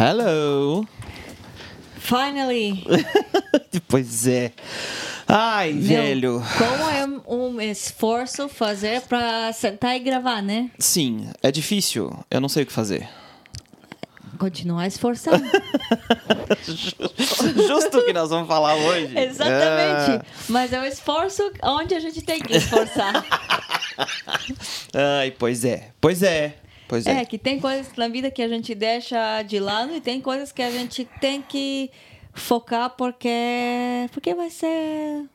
[0.00, 0.86] Hello!
[1.96, 2.84] Finally!
[3.88, 4.52] pois é.
[5.26, 6.42] Ai, Meu, velho.
[6.56, 10.70] Como é um esforço fazer pra sentar e gravar, né?
[10.78, 12.16] Sim, é difícil.
[12.30, 13.08] Eu não sei o que fazer.
[14.38, 15.42] Continuar esforçando.
[17.66, 19.18] Justo o que nós vamos falar hoje.
[19.18, 20.24] Exatamente.
[20.48, 23.26] Mas é um esforço onde a gente tem que esforçar.
[24.94, 25.90] Ai, pois é.
[26.00, 26.54] Pois é.
[26.88, 27.20] Pois é.
[27.20, 30.50] É, que tem coisas na vida que a gente deixa de lado e tem coisas
[30.50, 31.90] que a gente tem que
[32.32, 33.28] focar porque
[34.12, 35.28] porque vai ser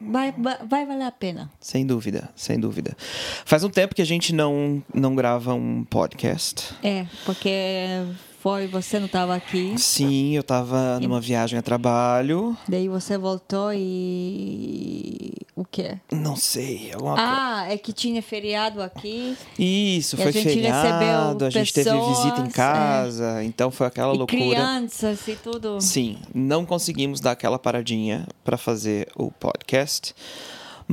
[0.00, 1.50] vai, vai, vai valer a pena.
[1.60, 2.96] Sem dúvida, sem dúvida.
[3.44, 6.74] Faz um tempo que a gente não, não grava um podcast.
[6.82, 8.00] É, porque
[8.44, 12.54] foi você não estava aqui, Sim, eu tava numa viagem a trabalho.
[12.68, 15.98] daí você voltou e o quê?
[16.12, 17.30] Não sei, alguma coisa.
[17.30, 19.34] Ah, é que tinha feriado aqui.
[19.58, 24.12] Isso, a foi gente feriado, a gente teve visita em pessoas, casa, então foi aquela
[24.14, 24.38] e loucura.
[24.38, 25.80] crianças e tudo.
[25.80, 30.14] Sim, não conseguimos dar aquela paradinha para fazer o podcast.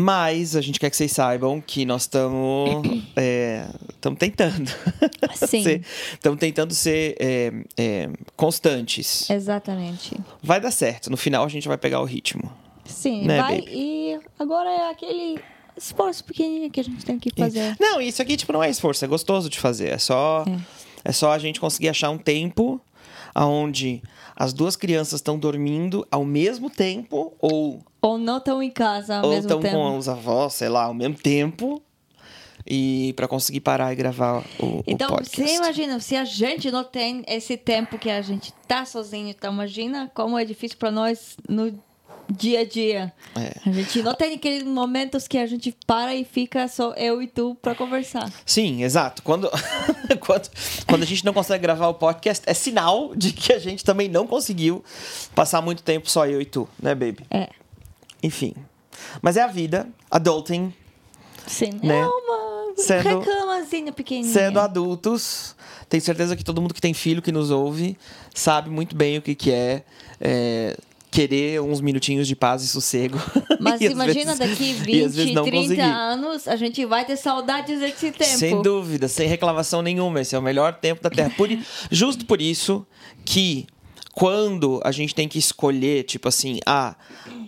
[0.02, 2.84] Mas a gente quer que vocês saibam que nós estamos
[3.90, 4.72] estamos tentando.
[5.36, 5.82] Sim.
[6.14, 9.30] Estamos tentando ser é, é, constantes.
[9.30, 10.18] Exatamente.
[10.42, 11.10] Vai dar certo.
[11.10, 12.52] No final a gente vai pegar o ritmo.
[12.86, 13.72] Sim, Né, vai baby?
[13.74, 15.40] e agora é aquele
[15.78, 17.76] esforço pequenininho que a gente tem que fazer.
[17.80, 19.90] Não, isso aqui tipo não é esforço, é gostoso de fazer.
[19.90, 20.44] É só
[21.04, 22.82] é, só a gente conseguir achar um tempo
[23.34, 24.02] aonde
[24.36, 29.26] as duas crianças estão dormindo ao mesmo tempo ou Ou não estão em casa ao
[29.26, 29.76] ou mesmo estão tempo.
[29.76, 31.82] com os avós, sei lá, ao mesmo tempo.
[32.66, 35.42] E para conseguir parar e gravar o, Então, o podcast.
[35.50, 39.52] você imagina, se a gente não tem esse tempo que a gente tá sozinho, então
[39.54, 41.74] imagina como é difícil para nós no
[42.30, 43.12] dia a dia.
[43.36, 43.70] É.
[43.70, 47.28] A gente não tem aqueles momentos que a gente para e fica só eu e
[47.28, 48.32] tu para conversar.
[48.46, 49.22] Sim, exato.
[49.24, 49.50] Quando,
[50.22, 50.50] quando,
[50.88, 54.08] quando a gente não consegue gravar o podcast, é sinal de que a gente também
[54.08, 54.84] não conseguiu
[55.36, 57.26] passar muito tempo só eu e tu, né, baby?
[57.30, 57.50] É.
[58.22, 58.54] Enfim.
[59.22, 60.74] Mas é a vida, adulting,
[61.48, 61.80] Sim.
[61.82, 62.00] Né?
[62.00, 64.32] É uma Sendo- reclamazinha pequenininha.
[64.34, 65.56] sendo adultos.
[65.90, 67.98] Tenho certeza que todo mundo que tem filho que nos ouve
[68.34, 69.84] sabe muito bem o que, que é,
[70.22, 70.78] é,
[71.10, 73.18] querer uns minutinhos de paz e sossego.
[73.60, 75.82] Mas E imagina vezes- daqui e às 20, vezes não 30 conseguir.
[75.82, 78.38] anos, a gente vai ter saudades desse tempo.
[78.38, 80.22] Sem dúvida, sem reclamação nenhuma.
[80.22, 81.32] Esse é o melhor tempo da Terra.
[81.36, 81.50] Por
[81.92, 82.86] justo por isso
[83.26, 83.66] que
[84.14, 86.96] quando a gente tem que escolher, tipo assim, ah,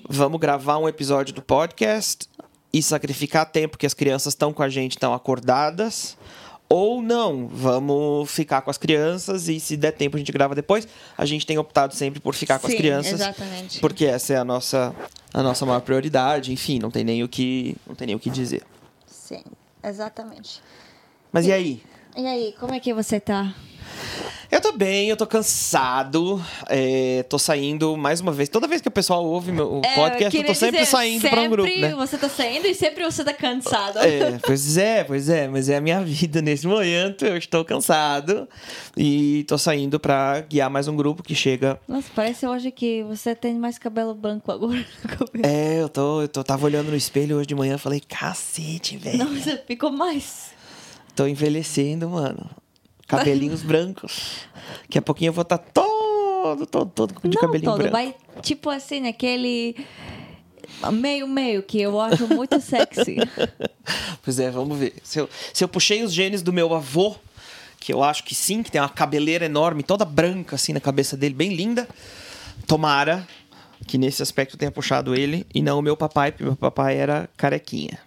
[0.07, 2.27] vamos gravar um episódio do podcast
[2.71, 6.17] e sacrificar tempo que as crianças estão com a gente, estão acordadas.
[6.69, 10.87] Ou não, vamos ficar com as crianças e se der tempo a gente grava depois.
[11.15, 13.13] A gente tem optado sempre por ficar com as crianças.
[13.13, 13.79] exatamente.
[13.79, 14.95] Porque essa é a nossa,
[15.31, 16.51] a nossa maior prioridade.
[16.51, 18.63] Enfim, não tem nem o que, não tem nem o que dizer.
[19.05, 19.43] Sim,
[19.83, 20.61] exatamente.
[21.31, 21.83] Mas e aí?
[22.15, 23.53] E aí, como é que você tá?
[24.53, 26.39] Eu tô bem, eu tô cansado.
[26.69, 28.49] é, tô saindo mais uma vez.
[28.49, 31.27] Toda vez que o pessoal ouve meu o podcast, eu queria tô sempre dizer, saindo
[31.27, 31.95] pra um grupo, sempre né?
[31.95, 33.97] você tá saindo e sempre você tá cansado.
[33.97, 37.25] É, pois é, pois é, mas é a minha vida nesse momento.
[37.25, 38.47] Eu estou cansado
[38.95, 41.79] e tô saindo pra guiar mais um grupo que chega.
[41.87, 44.85] Nossa, parece hoje que você tem mais cabelo branco agora.
[45.41, 48.97] É, eu tô, eu tô, tava olhando no espelho hoje de manhã e falei, cacete,
[48.97, 49.17] velho.
[49.17, 50.51] Nossa, ficou mais.
[51.15, 52.62] Tô envelhecendo, mano.
[53.19, 54.31] Cabelinhos brancos.
[54.83, 57.91] Daqui a pouquinho eu vou estar todo, todo, todo de Não cabelinho todo, branco.
[57.91, 59.75] vai tipo assim, aquele
[60.91, 63.17] meio-meio que eu acho muito sexy.
[64.23, 64.93] Pois é, vamos ver.
[65.03, 67.15] Se eu, se eu puxei os genes do meu avô,
[67.77, 71.17] que eu acho que sim, que tem uma cabeleira enorme, toda branca assim na cabeça
[71.17, 71.85] dele, bem linda.
[72.65, 73.27] Tomara
[73.85, 77.29] que nesse aspecto tenha puxado ele e não o meu papai, porque meu papai era
[77.35, 77.99] carequinha.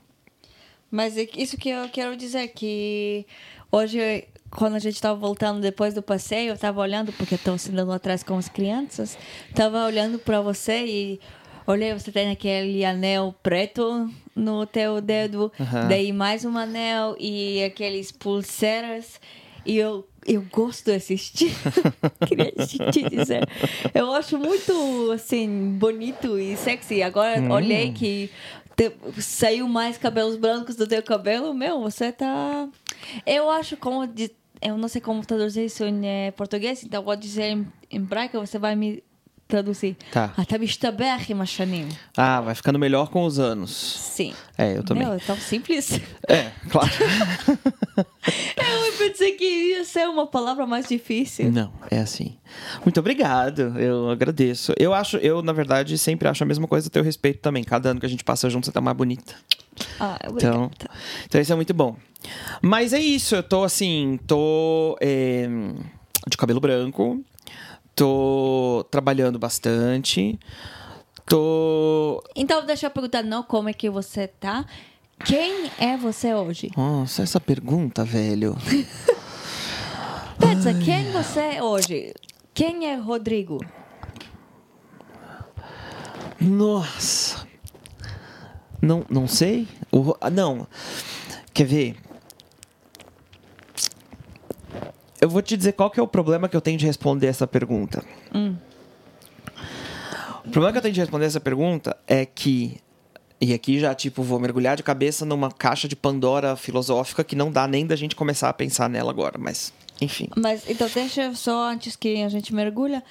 [0.90, 3.26] Mas é isso que eu quero dizer, que
[3.70, 7.92] hoje, quando a gente estava voltando depois do passeio, eu estava olhando, porque estou sentando
[7.92, 11.20] atrás com as crianças, estava olhando para você e
[11.66, 15.88] olhei, você tem aquele anel preto no teu dedo, Aham.
[15.88, 19.20] daí mais um anel e aqueles pulseiras,
[19.64, 20.06] e eu...
[20.28, 21.54] Eu gosto desse estilo,
[22.26, 22.50] queria
[22.90, 23.48] te dizer.
[23.94, 27.00] Eu acho muito, assim, bonito e sexy.
[27.00, 27.52] Agora, Hum.
[27.52, 28.28] olhei que
[28.76, 32.68] te- saiu mais cabelos brancos do teu cabelo, meu, você tá.
[33.26, 34.06] Eu acho como.
[34.06, 34.30] de-
[34.62, 38.38] Eu não sei como traduzir isso em eh, português, então vou dizer em, em hebraico,
[38.38, 39.02] você vai me
[39.48, 39.96] traduzir.
[39.98, 40.10] Assim.
[40.12, 40.24] Tá.
[40.24, 41.88] Ah, tá Até Mishtaber Mashanim.
[42.16, 43.70] Ah, vai ficando melhor com os anos.
[43.70, 44.34] Sim.
[44.56, 45.04] É, eu também.
[45.04, 46.00] Meu, é tão simples.
[46.28, 46.90] É, claro.
[48.56, 51.50] É, eu pensei que ia ser uma palavra mais difícil.
[51.52, 52.36] Não, é assim.
[52.84, 54.74] Muito obrigado, eu agradeço.
[54.76, 57.62] Eu acho, eu, na verdade, sempre acho a mesma coisa a teu respeito também.
[57.62, 59.34] Cada ano que a gente passa junto, você tá mais bonita.
[60.00, 60.56] Ah, obrigada.
[60.56, 60.70] então,
[61.26, 61.96] então isso é muito bom.
[62.60, 65.48] Mas é isso, eu tô assim, tô é,
[66.28, 67.24] de cabelo branco.
[67.96, 70.38] Tô trabalhando bastante.
[71.24, 72.22] Tô.
[72.36, 74.66] Então, deixa eu perguntar não como é que você tá.
[75.24, 76.70] Quem é você hoje?
[76.76, 78.54] Nossa, essa pergunta, velho.
[80.38, 82.12] Pensa, quem você é hoje?
[82.52, 83.64] Quem é Rodrigo?
[86.38, 87.46] Nossa.
[88.80, 89.66] Não, não sei.
[89.90, 90.66] O, ah, não.
[91.54, 91.96] Quer ver?
[95.20, 97.46] Eu vou te dizer qual que é o problema que eu tenho de responder essa
[97.46, 98.04] pergunta.
[100.44, 102.78] O problema que eu tenho de responder essa pergunta é que.
[103.38, 107.50] E aqui já, tipo, vou mergulhar de cabeça numa caixa de Pandora filosófica que não
[107.50, 109.72] dá nem da gente começar a pensar nela agora, mas.
[110.00, 110.28] Enfim.
[110.36, 113.02] Mas então deixa eu só antes que a gente mergulha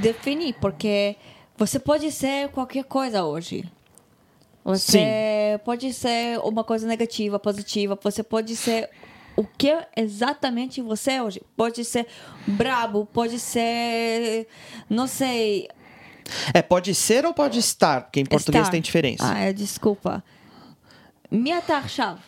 [0.00, 1.16] definir, porque
[1.56, 3.64] você pode ser qualquer coisa hoje.
[4.64, 7.98] Você pode ser uma coisa negativa, positiva.
[8.00, 8.88] Você pode ser
[9.42, 11.42] o que exatamente você é hoje.
[11.56, 12.06] Pode ser
[12.46, 14.46] brabo, pode ser.
[14.88, 15.68] Não sei.
[16.54, 18.70] É, pode ser ou pode estar, porque em português estar.
[18.70, 19.24] tem diferença.
[19.28, 20.22] Ah, é, desculpa.
[21.28, 22.20] Miatar, chave.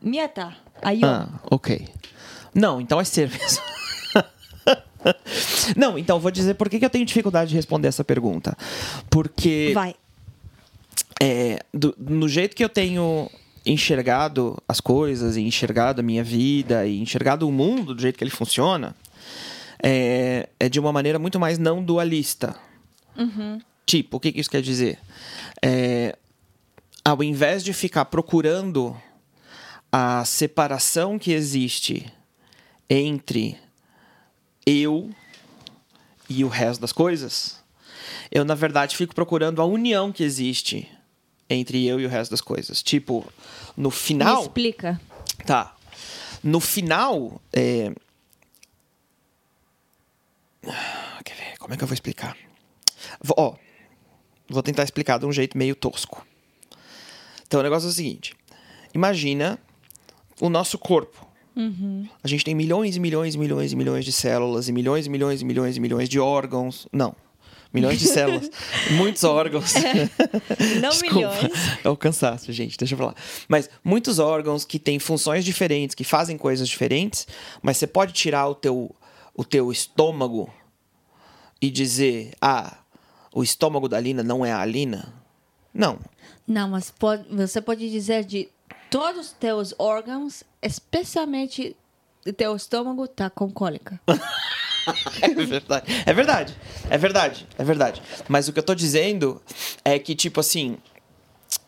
[0.00, 0.58] Miatar.
[0.80, 1.86] Aí Ah, ok.
[2.54, 3.62] Não, então é ser mesmo.
[5.76, 8.56] Não, então vou dizer por que, que eu tenho dificuldade de responder essa pergunta.
[9.10, 9.72] Porque.
[9.74, 9.94] Vai.
[11.20, 13.28] É, do, no jeito que eu tenho
[13.68, 18.24] enxergado as coisas, e enxergado a minha vida, e enxergado o mundo do jeito que
[18.24, 18.96] ele funciona,
[19.82, 22.56] é, é de uma maneira muito mais não dualista.
[23.84, 24.98] Tipo, o que, que isso quer dizer?
[25.62, 26.16] É,
[27.04, 28.96] ao invés de ficar procurando
[29.90, 32.12] a separação que existe
[32.88, 33.56] entre
[34.66, 35.10] eu
[36.28, 37.62] e o resto das coisas,
[38.30, 40.88] eu na verdade fico procurando a união que existe
[41.50, 42.82] entre eu e o resto das coisas.
[42.82, 43.24] Tipo,
[43.76, 44.42] no Me final.
[44.42, 45.00] explica.
[45.46, 45.74] Tá.
[46.42, 47.92] No final, é...
[51.24, 51.58] Quer ver?
[51.58, 52.36] Como é que eu vou explicar?
[53.22, 53.54] Vou- Ó,
[54.48, 56.26] vou tentar explicar de um jeito meio tosco.
[57.46, 58.34] Então, o negócio é o seguinte.
[58.94, 59.58] Imagina
[60.40, 61.26] o nosso corpo.
[62.22, 65.10] A gente tem milhões e milhões e milhões e milhões de células e milhões e
[65.10, 66.86] milhões e milhões e milhões de órgãos.
[66.92, 67.16] Não.
[67.72, 68.50] Milhões de células.
[68.92, 69.74] muitos órgãos.
[70.80, 71.14] Não Desculpa.
[71.14, 71.52] milhões.
[71.84, 73.14] É o cansaço, gente, deixa eu falar.
[73.46, 77.26] Mas muitos órgãos que têm funções diferentes, que fazem coisas diferentes,
[77.62, 78.94] mas você pode tirar o teu,
[79.34, 80.52] o teu estômago
[81.60, 82.78] e dizer, ah,
[83.34, 85.12] o estômago da Lina não é a Lina?
[85.74, 85.98] Não.
[86.46, 88.48] Não, mas pode, você pode dizer de
[88.90, 91.76] todos os teus órgãos, especialmente
[92.26, 94.00] o teu estômago, tá com cólica.
[95.22, 95.86] É verdade.
[96.06, 96.56] É verdade.
[96.90, 97.46] É verdade.
[97.58, 98.02] É verdade.
[98.28, 99.40] Mas o que eu tô dizendo
[99.84, 100.76] é que, tipo assim.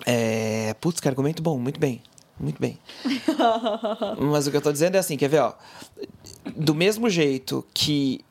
[0.07, 0.75] É...
[0.81, 1.59] Putz, que argumento bom.
[1.59, 2.03] Muito bem.
[2.39, 2.79] Muito bem.
[4.19, 5.53] Mas o que eu tô dizendo é assim, quer ver, ó?
[6.57, 8.25] Do mesmo jeito que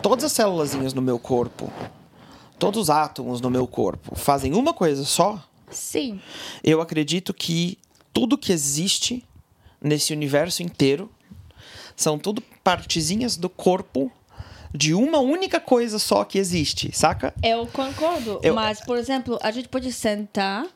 [0.00, 1.72] todas as célulazinhas no meu corpo,
[2.58, 6.20] todos os átomos no meu corpo fazem uma coisa só, Sim.
[6.62, 7.76] eu acredito que
[8.12, 9.24] tudo que existe
[9.82, 11.10] nesse universo inteiro
[11.96, 14.10] são tudo partezinhas do corpo
[14.74, 17.32] de uma única coisa só que existe, saca?
[17.42, 20.66] Eu concordo, Eu- mas, por exemplo, a gente pode sentar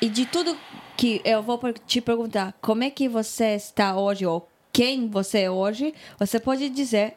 [0.00, 0.56] e de tudo
[0.96, 5.50] que eu vou te perguntar, como é que você está hoje ou quem você é
[5.50, 7.14] hoje, você pode dizer,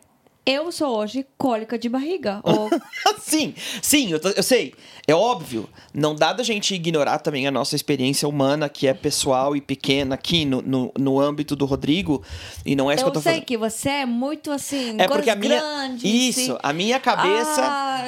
[0.49, 2.39] eu sou hoje cólica de barriga.
[2.43, 2.69] Ou,
[3.21, 4.73] sim, sim, eu, eu sei.
[5.07, 5.69] É óbvio.
[5.93, 10.15] Não dá da gente ignorar também a nossa experiência humana, que é pessoal e pequena
[10.15, 12.23] aqui no, no, no âmbito do Rodrigo.
[12.65, 13.45] E não é isso que eu eu tô sei falando.
[13.45, 15.59] que você é muito assim, É porque a minha.
[15.59, 16.03] grandes.
[16.03, 17.61] Isso, e- a minha cabeça.
[17.61, 18.03] Ah,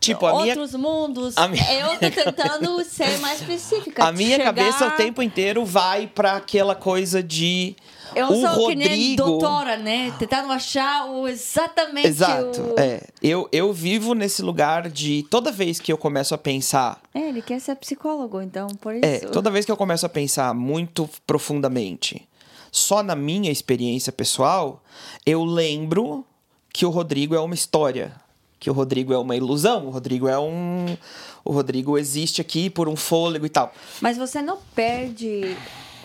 [0.00, 1.36] tipo, a minha- outros mundos.
[1.36, 4.04] a minha- Eu tô tentando ser mais específica.
[4.04, 7.74] A minha chegar- cabeça o tempo inteiro vai pra aquela coisa de.
[8.14, 9.24] Eu o sou que nem Rodrigo.
[9.24, 10.12] doutora, né?
[10.18, 12.80] Tentando achar o exatamente Exato, o...
[12.80, 13.02] é.
[13.22, 17.00] Eu, eu vivo nesse lugar de toda vez que eu começo a pensar.
[17.14, 19.04] É, ele quer ser psicólogo, então, por isso.
[19.04, 22.28] É, toda vez que eu começo a pensar muito profundamente
[22.74, 24.82] só na minha experiência pessoal,
[25.24, 26.26] eu lembro
[26.72, 28.12] que o Rodrigo é uma história.
[28.58, 30.96] Que o Rodrigo é uma ilusão, o Rodrigo é um.
[31.44, 33.72] O Rodrigo existe aqui por um fôlego e tal.
[34.00, 35.56] Mas você não perde,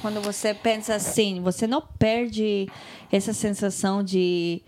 [0.01, 2.67] quando você pensa assim, você não perde
[3.11, 4.61] essa sensação de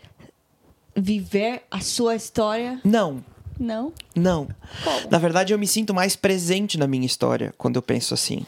[0.95, 2.79] viver a sua história?
[2.83, 3.23] Não,
[3.59, 3.93] Não?
[4.15, 4.47] não.
[4.83, 5.09] Como?
[5.09, 8.45] Na verdade, eu me sinto mais presente na minha história quando eu penso assim.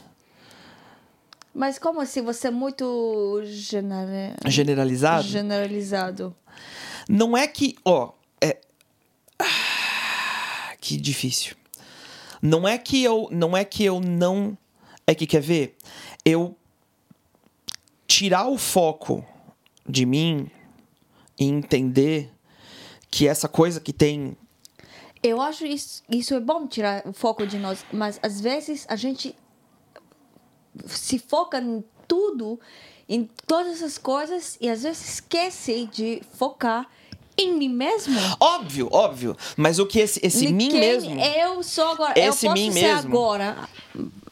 [1.53, 2.21] Mas como assim?
[2.23, 4.35] Você é muito genera...
[4.47, 5.27] Generalizado?
[5.27, 6.35] generalizado.
[7.07, 8.11] Não é que, ó,
[8.41, 8.57] é
[9.39, 11.55] Ah, que difícil.
[12.41, 14.57] Não é que eu, não é que eu não
[15.07, 15.77] é que quer ver?
[16.25, 16.57] Eu
[18.13, 19.25] tirar o foco
[19.89, 20.47] de mim
[21.39, 22.31] e entender
[23.09, 24.37] que essa coisa que tem.
[25.23, 28.95] Eu acho isso, isso é bom tirar o foco de nós, mas às vezes a
[28.95, 29.35] gente
[30.85, 32.59] se foca em tudo,
[33.09, 36.87] em todas essas coisas e às vezes esquece de focar
[37.35, 38.15] em mim mesmo.
[38.39, 39.35] Óbvio, óbvio.
[39.57, 41.19] Mas o que esse, esse mim mesmo.
[41.19, 42.13] Eu sou agora.
[42.19, 43.09] Esse eu posso mim ser mesmo.
[43.09, 43.57] agora.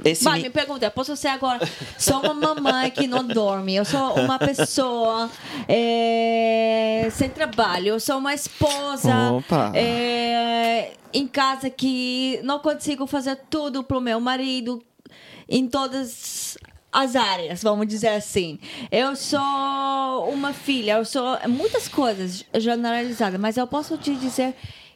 [0.04, 1.60] Esse Vai, mim- me pergunta, posso ser agora.
[1.98, 3.76] Sou uma mamãe que não dorme.
[3.76, 5.30] Eu sou uma pessoa
[5.68, 7.90] é, sem trabalho.
[7.90, 9.12] Eu sou uma esposa
[9.76, 14.84] é, em casa que não consigo fazer tudo pro meu marido
[15.48, 16.58] em todas
[16.92, 18.60] as áreas, vamos dizer assim.
[18.92, 19.40] Eu sou
[20.34, 24.56] uma filha, eu sou muitas coisas generalizadas, mas eu posso te dizer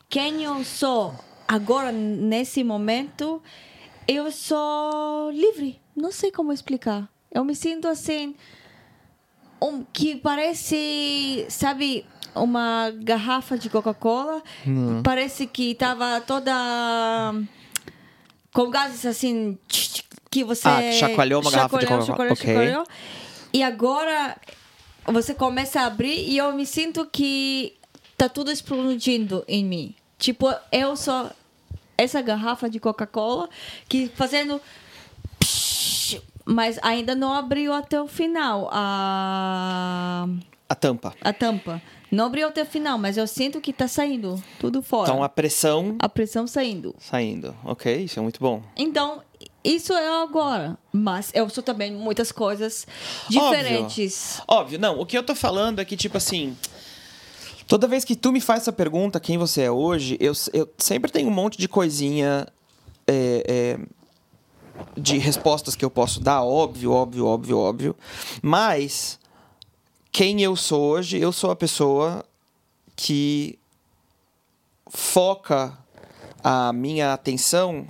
[0.10, 1.14] quem eu sou
[1.48, 3.42] agora, nesse momento.
[4.08, 5.80] Eu sou livre.
[5.96, 7.10] Não sei como explicar.
[7.32, 8.36] Eu me sinto assim.
[9.62, 14.44] Um, que parece, sabe, uma garrafa de Coca-Cola.
[15.04, 16.52] Parece que estava toda
[18.54, 19.58] com gases assim
[20.30, 22.30] que você Ah, chacoalhou uma garrafa de chacoalhou, Coca-Cola.
[22.30, 22.54] chacoalhou, Ok.
[22.54, 22.88] chacoalhou.
[23.54, 24.38] E agora
[25.08, 27.74] você começa a abrir e eu me sinto que
[28.18, 29.96] tá tudo explodindo em mim.
[30.20, 31.30] Tipo, eu sou
[31.98, 33.50] essa garrafa de Coca-Cola
[33.88, 34.62] que fazendo
[36.46, 40.28] mas ainda não abriu até o final a
[40.70, 41.14] A tampa.
[41.22, 41.82] a tampa.
[42.12, 45.10] Não abriu até o final, mas eu sinto que tá saindo tudo fora.
[45.10, 46.96] Então a pressão a pressão saindo.
[47.00, 47.56] saindo.
[47.64, 48.62] Ok, isso é muito bom.
[48.78, 49.22] Então,
[49.64, 50.78] isso é agora.
[50.94, 52.88] Mas eu sou também muitas coisas
[53.28, 54.40] diferentes.
[54.48, 54.62] Óbvio.
[54.62, 55.00] Óbvio, não.
[55.00, 56.56] O que eu tô falando é que, tipo assim.
[57.68, 61.12] Toda vez que tu me faz essa pergunta, quem você é hoje, eu, eu sempre
[61.12, 62.48] tenho um monte de coisinha.
[63.08, 63.80] é, é,
[64.98, 67.96] de respostas que eu posso dar, óbvio, óbvio, óbvio, óbvio.
[68.42, 69.20] Mas.
[70.12, 72.24] Quem eu sou hoje, eu sou a pessoa
[72.96, 73.60] que
[74.88, 75.78] foca
[76.42, 77.86] a minha atenção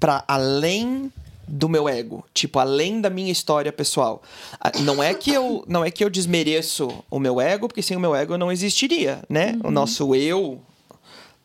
[0.00, 1.12] para além
[1.48, 4.22] do meu ego, tipo além da minha história pessoal.
[4.60, 7.96] Ah, Não é que eu não é que eu desmereço o meu ego, porque sem
[7.96, 9.58] o meu ego eu não existiria, né?
[9.64, 10.60] O nosso eu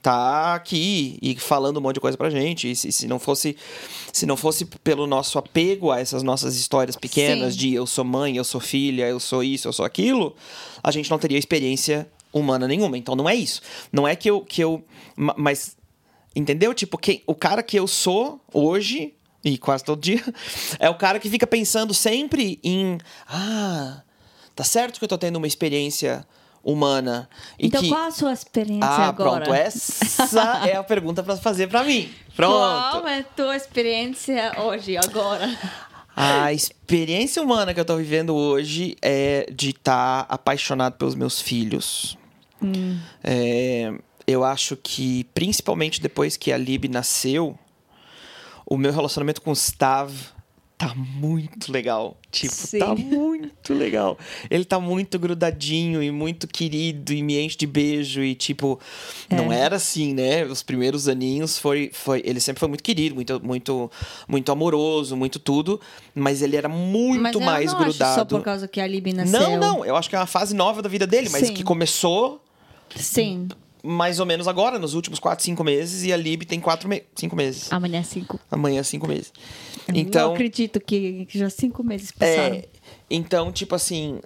[0.01, 2.69] tá aqui e falando um monte de coisa pra gente.
[2.69, 3.55] E se, se não fosse
[4.11, 7.59] se não fosse pelo nosso apego a essas nossas histórias pequenas Sim.
[7.59, 10.35] de eu sou mãe, eu sou filha, eu sou isso, eu sou aquilo,
[10.83, 12.97] a gente não teria experiência humana nenhuma.
[12.97, 13.61] Então não é isso.
[13.91, 14.83] Não é que eu que eu
[15.15, 15.77] ma- mas
[16.35, 16.73] entendeu?
[16.73, 20.23] Tipo, quem, o cara que eu sou hoje e quase todo dia
[20.79, 22.97] é o cara que fica pensando sempre em
[23.27, 24.01] ah,
[24.55, 26.25] tá certo que eu tô tendo uma experiência
[26.63, 29.43] humana e Então, que qual a sua experiência ah, agora?
[29.45, 29.53] pronto.
[29.53, 32.09] Essa é a pergunta pra fazer pra mim.
[32.35, 32.91] Pronto.
[32.91, 35.57] Qual é a tua experiência hoje, agora?
[36.15, 42.17] A experiência humana que eu tô vivendo hoje é de estar apaixonado pelos meus filhos.
[43.23, 43.91] É,
[44.25, 47.57] eu acho que, principalmente depois que a Lib nasceu,
[48.73, 50.11] o meu relacionamento com o Stav
[50.75, 52.17] tá muito legal.
[52.31, 52.79] Tipo, Sim.
[52.79, 54.17] tá muito legal.
[54.49, 58.79] Ele tá muito grudadinho e muito querido e me enche de beijo e tipo,
[59.29, 60.43] não era assim, né?
[60.45, 63.91] Os primeiros aninhos foi foi, ele sempre foi muito querido, muito muito
[64.27, 65.79] muito amoroso, muito tudo,
[66.15, 68.15] mas ele era muito mas eu mais não acho grudado.
[68.15, 69.39] só por causa que a Libby nasceu.
[69.39, 71.53] Não, não, eu acho que é uma fase nova da vida dele, mas Sim.
[71.53, 72.43] que começou
[72.95, 73.47] Sim.
[73.85, 77.03] Mais ou menos agora, nos últimos 4, 5 meses, e a Lib tem 4 me
[77.15, 77.71] 5 meses.
[77.73, 78.39] Amanhã é cinco.
[78.49, 79.33] Amanhã, 5 meses.
[79.87, 82.55] Eu Então, não acredito que, já cinco meses passaram.
[82.55, 82.65] é,
[83.09, 84.21] então, tipo assim,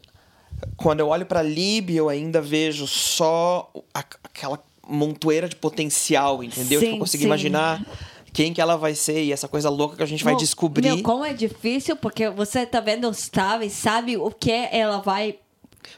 [0.75, 6.79] quando eu olho pra Lib, eu ainda vejo só a- aquela montoeira de potencial, entendeu?
[6.79, 7.25] Sim, tipo, eu consigo sim.
[7.27, 7.83] imaginar
[8.31, 10.87] quem que ela vai ser e essa coisa louca que a gente vai descobrir.
[10.87, 13.27] Meu, como é difícil, porque você tá vendo os
[13.63, 15.39] e sabe o que ela vai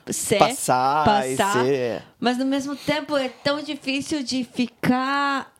[0.09, 0.37] ser.
[0.37, 2.03] Passar passar, ser.
[2.19, 5.53] Mas no mesmo tempo é tão difícil de ficar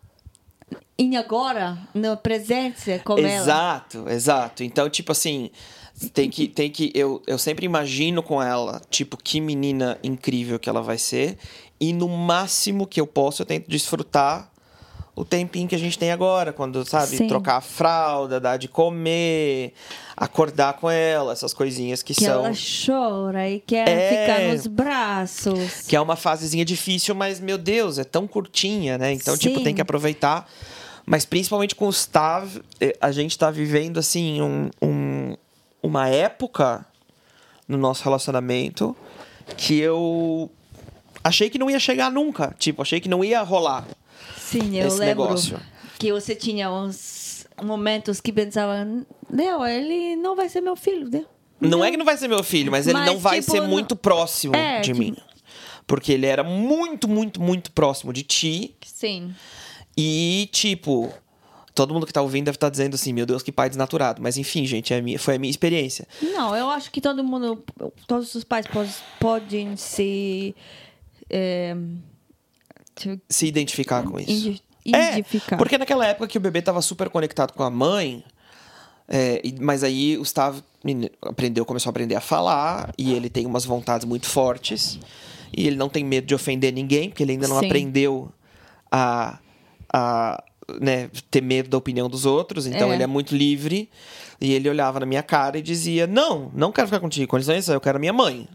[0.98, 3.30] em agora, na presença com ela.
[3.30, 4.64] Exato, exato.
[4.64, 5.50] Então, tipo assim,
[6.14, 6.92] tem que, tem que.
[6.94, 11.38] Eu, eu sempre imagino com ela, tipo, que menina incrível que ela vai ser.
[11.80, 14.52] E no máximo que eu posso, eu tento desfrutar
[15.20, 16.54] o tempinho que a gente tem agora.
[16.54, 17.28] Quando, sabe, Sim.
[17.28, 19.74] trocar a fralda, dar de comer,
[20.16, 22.46] acordar com ela, essas coisinhas que, Que são.
[22.46, 22.52] ela
[22.86, 24.10] chora e quer É.
[24.10, 25.82] ficar nos braços.
[25.88, 29.12] Que é uma fasezinha difícil, mas, meu Deus, é tão curtinha, né?
[29.14, 29.64] Então, tipo, Sim.
[29.64, 30.50] tem que aproveitar.
[31.06, 35.36] Mas principalmente com o Stav, eh, a gente tá vivendo, assim, um, um-
[35.82, 36.86] uma época
[37.68, 38.96] no nosso relacionamento
[39.58, 40.50] que eu
[41.24, 42.54] achei que não ia chegar nunca.
[42.60, 43.86] Tipo, achei que não ia rolar.
[44.52, 45.60] Sim, eu esse lembro negócio.
[45.98, 48.86] que você tinha uns momentos que pensava,
[49.30, 51.26] não, ele não vai ser meu filho, né?
[51.60, 53.60] Não é que não vai ser meu filho, mas ele Mas, não vai tipo, ser
[53.62, 55.16] não- muito próximo É, de tipo- mim.
[55.86, 58.76] Porque ele era muito, muito, muito próximo de ti.
[58.86, 59.34] Sim.
[59.98, 61.12] E, tipo,
[61.76, 64.22] todo mundo que tá ouvindo deve estar dizendo assim, meu Deus, que pai desnaturado.
[64.22, 66.08] Mas enfim, gente, é a minha, foi a minha experiência.
[66.22, 67.62] Não, eu acho que todo mundo,
[68.08, 70.56] todos os pais pod- podem se.
[71.30, 71.76] É,
[73.30, 74.62] Se identificar com isso.
[74.94, 75.22] É,
[75.58, 78.24] porque naquela época que o bebê tava super conectado com a mãe,
[79.08, 80.64] é, mas aí o Gustavo
[81.22, 85.00] aprendeu, começou a aprender a falar, e ele tem umas vontades muito fortes,
[85.56, 87.66] e ele não tem medo de ofender ninguém, porque ele ainda não Sim.
[87.66, 88.32] aprendeu
[88.92, 89.38] a,
[89.94, 90.44] a
[90.80, 92.96] né, ter medo da opinião dos outros, então É.
[92.96, 93.90] ele é muito livre,
[94.40, 97.74] e ele olhava na minha cara e dizia, não, não quero ficar contigo, com licença,
[97.74, 98.48] eu quero a minha mãe.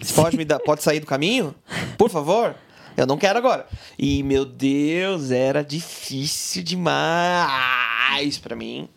[0.00, 1.54] Você pode me dar, pode sair do caminho?
[1.98, 2.54] Por favor?
[2.96, 3.66] Eu não quero agora.
[3.98, 8.88] E, meu Deus, era difícil demais pra mim.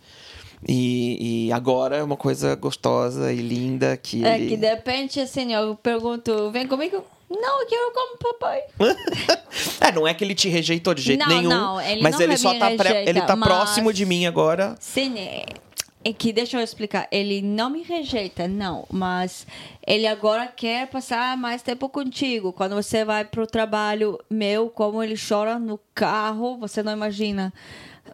[0.68, 4.50] E, e agora é uma coisa gostosa e linda que É ele...
[4.50, 7.04] que de repente, assim, eu pergunto, vem comigo?
[7.30, 8.62] Não, eu quero como papai.
[9.82, 11.50] é, não é que ele te rejeitou de jeito Não, nenhum.
[11.50, 14.26] não, ele mas não ele só tá, pré- rejeita, ele tá mas- próximo de mim
[14.26, 14.76] agora.
[14.80, 15.16] Sim,
[16.06, 17.08] é, é que deixa eu explicar.
[17.12, 19.48] Ele não me rejeita, não, mas
[19.86, 22.54] ele agora quer passar mais tempo contigo.
[22.54, 27.54] Quando você vai pro trabalho meu, como ele chora no carro, você não imagina.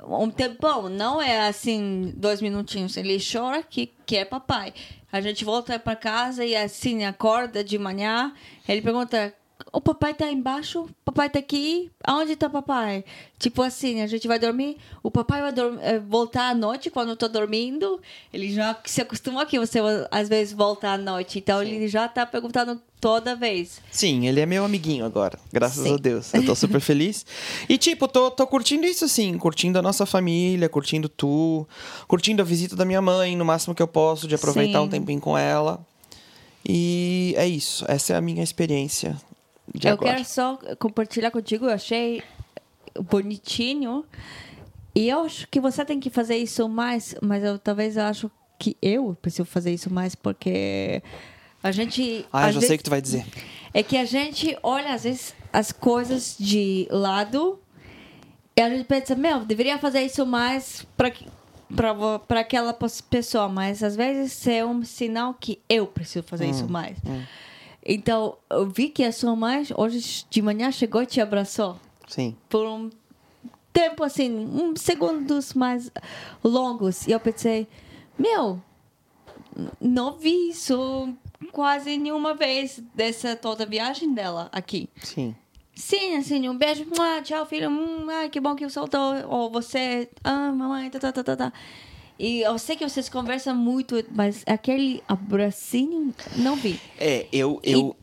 [0.08, 2.96] Um tempão, não é assim, dois minutinhos.
[2.98, 4.74] Ele chora que quer papai.
[5.12, 8.34] A gente volta para casa e assim, acorda de manhã.
[8.68, 9.34] Ele pergunta:
[9.72, 13.04] o papai tá embaixo, o papai tá aqui, aonde tá papai?
[13.40, 17.16] Tipo assim, a gente vai dormir, o papai vai eh, voltar à noite quando eu
[17.16, 18.00] tô dormindo,
[18.34, 22.26] ele já se acostumou que você às vezes volta à noite, então ele já tá
[22.26, 23.82] perguntando toda vez.
[23.92, 25.96] Sim, ele é meu amiguinho agora, graças Sim.
[25.96, 26.34] a Deus.
[26.34, 27.26] Eu tô super feliz.
[27.68, 31.68] E, tipo, tô, tô curtindo isso, assim, curtindo a nossa família, curtindo tu,
[32.08, 34.86] curtindo a visita da minha mãe, no máximo que eu posso, de aproveitar Sim.
[34.86, 35.84] um tempinho com ela.
[36.64, 39.18] E é isso, essa é a minha experiência
[39.84, 40.14] eu agora.
[40.16, 42.22] quero só compartilhar contigo, eu achei
[43.10, 44.06] bonitinho.
[44.94, 48.30] E eu acho que você tem que fazer isso mais, mas eu talvez eu acho
[48.60, 51.02] que eu preciso fazer isso mais porque
[51.64, 53.26] a gente Ah, eu já vezes- sei o que tu vai dizer.
[53.74, 57.58] É que a gente olha, às vezes, as coisas de lado
[58.56, 63.96] e a gente pensa, meu, deveria fazer isso mais para aquela pos- pessoa, mas às
[63.96, 66.98] vezes é um sinal que eu preciso fazer isso mais.
[67.86, 72.36] Então, eu vi que a sua mãe hoje de manhã chegou e te abraçou Sim.
[72.48, 72.90] por um
[73.74, 75.92] tempo assim, um segundos mais
[76.44, 77.08] longos.
[77.08, 77.68] E eu pensei,
[78.18, 78.62] meu,
[79.80, 81.14] não vi isso
[81.52, 84.90] quase nenhuma vez dessa toda viagem dela aqui.
[85.02, 85.36] Sim.
[85.74, 86.86] Sim, assim, um beijo,
[87.24, 87.70] tchau, filho,
[88.10, 91.54] ai, que bom que soltou, ou você, ah, mamãe, tá, tá, tá, tá, tá.
[92.24, 96.80] E eu sei que vocês conversam muito, mas aquele abracinho, não vi.
[97.00, 97.60] É, eu.
[97.64, 97.96] eu...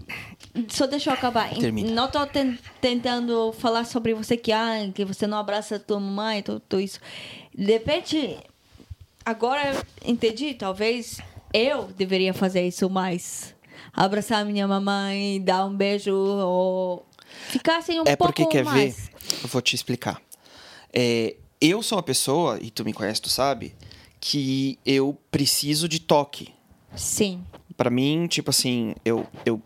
[0.68, 1.54] Só deixa eu acabar.
[1.54, 1.88] Termina.
[1.92, 6.00] Não tô ten- tentando falar sobre você que, ah, que você não abraça a tua
[6.00, 6.98] mãe, tudo, tudo isso.
[7.54, 8.36] De repente,
[9.24, 11.18] agora entendi, talvez
[11.54, 13.54] eu deveria fazer isso mais.
[13.92, 17.06] Abraçar a minha mamãe, dar um beijo, ou
[17.50, 18.96] ficar assim um É pouco porque quer mais.
[18.96, 19.38] ver?
[19.44, 20.20] Eu vou te explicar.
[20.92, 23.74] É, eu sou uma pessoa, e tu me conhece, tu sabe,
[24.20, 26.48] que eu preciso de toque.
[26.94, 27.40] Sim.
[27.76, 29.60] Pra mim, tipo assim, eu, eu.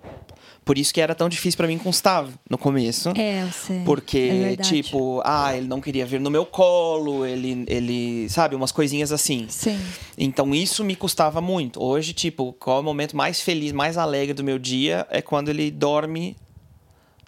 [0.64, 3.08] Por isso que era tão difícil pra mim com o Gustavo no começo.
[3.16, 3.80] É, eu sei.
[3.84, 8.70] Porque, É tipo, ah, ele não queria vir no meu colo, ele, ele, sabe, umas
[8.70, 9.46] coisinhas assim.
[9.48, 9.78] Sim.
[10.16, 11.82] Então isso me custava muito.
[11.82, 15.48] Hoje, tipo, qual é o momento mais feliz, mais alegre do meu dia é quando
[15.48, 16.36] ele dorme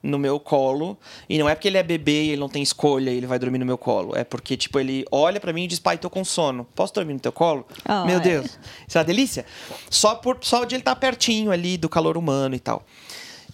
[0.05, 0.97] no meu colo.
[1.29, 3.39] E não é porque ele é bebê e ele não tem escolha e ele vai
[3.39, 4.15] dormir no meu colo.
[4.15, 6.67] É porque, tipo, ele olha pra mim e diz, pai, tô com sono.
[6.75, 7.67] Posso dormir no teu colo?
[7.85, 8.21] Ah, meu é.
[8.21, 8.59] Deus.
[8.87, 9.47] Isso é uma delícia.
[9.89, 12.85] Só, por, só de ele estar pertinho ali do calor humano e tal.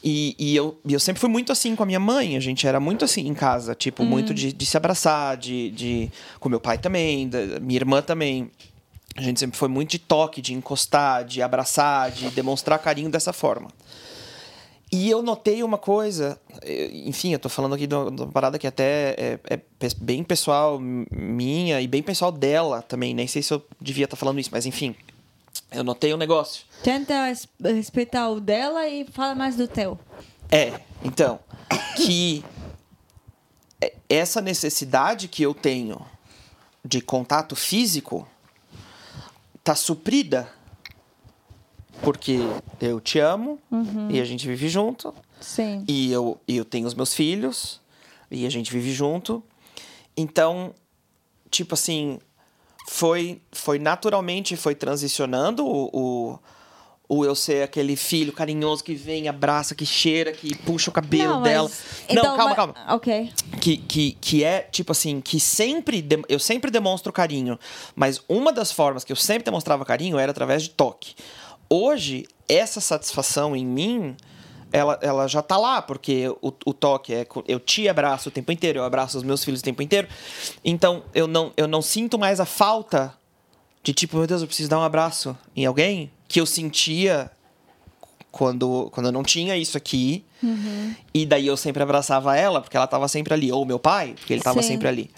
[0.03, 2.37] E, e eu, eu sempre fui muito assim com a minha mãe.
[2.37, 3.75] A gente era muito assim em casa.
[3.75, 6.11] Tipo, muito de, de se abraçar, de, de...
[6.41, 8.51] Com meu pai também, da, minha irmã também.
[9.17, 13.33] A gente sempre foi muito de toque, de encostar, de abraçar, de demonstrar carinho dessa
[13.33, 13.69] forma.
[14.93, 16.41] E eu notei uma coisa,
[16.93, 19.61] enfim, eu tô falando aqui de uma, parada que até é, é
[19.99, 23.15] bem pessoal minha e bem pessoal dela também.
[23.15, 24.97] Nem sei se eu devia estar falando isso, mas enfim.
[25.71, 26.65] Eu notei um negócio.
[26.83, 29.97] Tenta res- respeitar o dela e fala mais do teu.
[30.51, 31.39] É, então,
[31.97, 32.45] que
[33.81, 36.05] é- essa necessidade que eu tenho
[36.85, 38.27] de contato físico
[39.63, 40.51] tá suprida
[42.03, 42.39] porque
[42.81, 43.59] eu te amo
[44.09, 45.85] e a gente vive junto Sim.
[45.87, 47.81] e eu, eu tenho os meus filhos
[48.31, 49.43] e a gente vive junto.
[50.17, 50.75] Então,
[51.51, 52.19] tipo assim,
[52.89, 56.39] foi, foi naturalmente, foi transicionando o, o,
[57.09, 61.35] ou eu ser aquele filho carinhoso que vem, abraça, que cheira, que puxa o cabelo
[61.35, 61.71] Não, mas- dela.
[62.09, 62.75] então, não, calma, mas- calma.
[62.95, 63.33] Ok.
[63.61, 66.01] Que, que, que é, tipo assim, que sempre.
[66.03, 67.59] de- Eu sempre demonstro carinho.
[67.97, 71.15] Mas uma das formas que eu sempre demonstrava carinho era através de toque.
[71.71, 74.17] Hoje, essa satisfação em mim.
[74.73, 77.27] Ela, ela já tá lá, porque o, o toque é.
[77.49, 80.07] Eu te abraço o tempo inteiro, eu abraço os meus filhos o tempo inteiro.
[80.65, 83.13] Então, eu não, eu não sinto mais a falta
[83.83, 87.31] de tipo, meu Deus, eu preciso dar um abraço em alguém que eu sentia
[88.31, 90.25] quando, quando eu não tinha isso aqui.
[91.13, 93.51] E daí eu sempre abraçava ela, porque ela tava sempre ali.
[93.51, 94.69] Ou meu pai, porque ele tava Sim.
[94.69, 95.11] sempre ali.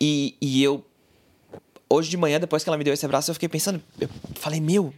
[0.00, 0.84] E, e eu.
[1.88, 3.82] Hoje de manhã, depois que ela me deu esse abraço, eu fiquei pensando.
[4.00, 4.94] Eu falei, meu.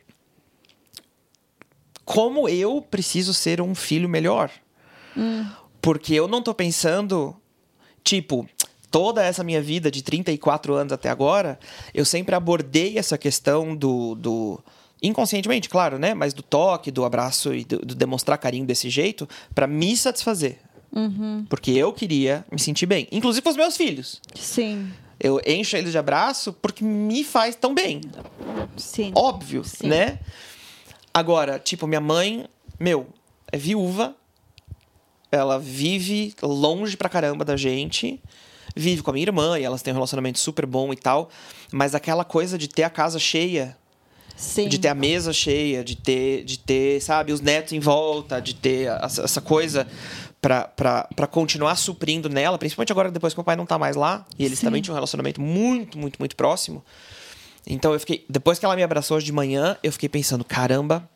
[2.04, 4.50] Como eu preciso ser um filho melhor?
[5.80, 7.36] Porque eu não tô pensando.
[8.04, 8.48] Tipo,
[8.90, 11.58] toda essa minha vida de 34 anos até agora,
[11.94, 14.14] eu sempre abordei essa questão do.
[14.14, 14.60] do
[15.02, 16.14] inconscientemente, claro, né?
[16.14, 20.58] Mas do toque, do abraço e do, do demonstrar carinho desse jeito pra me satisfazer.
[21.48, 23.08] Porque eu queria me sentir bem.
[23.10, 24.20] Inclusive com os meus filhos.
[24.34, 24.90] Sim.
[25.18, 28.00] Eu encho eles de abraço porque me faz tão bem.
[28.76, 29.12] Sim.
[29.14, 29.88] Óbvio, Sim.
[29.88, 30.18] né?
[31.14, 32.46] Agora, tipo, minha mãe,
[32.79, 33.07] meu,
[33.51, 34.14] é viúva.
[35.31, 38.20] Ela vive longe pra caramba da gente.
[38.75, 41.29] Vive com a minha irmã e elas têm um relacionamento super bom e tal.
[41.70, 43.77] Mas aquela coisa de ter a casa cheia,
[44.37, 44.68] Sim.
[44.68, 48.55] de ter a mesa cheia, de ter, de ter, sabe, os netos em volta, de
[48.55, 49.87] ter essa, coisa
[50.40, 54.44] pra continuar suprindo nela, principalmente agora depois que o pai não tá mais lá, e
[54.44, 54.66] eles Sim.
[54.66, 56.83] também tinham um relacionamento muito, muito, muito próximo.
[57.66, 58.25] Então eu fiquei.
[58.29, 61.09] Depois que ela me abraçou hoje de manhã, eu fiquei pensando, caramba.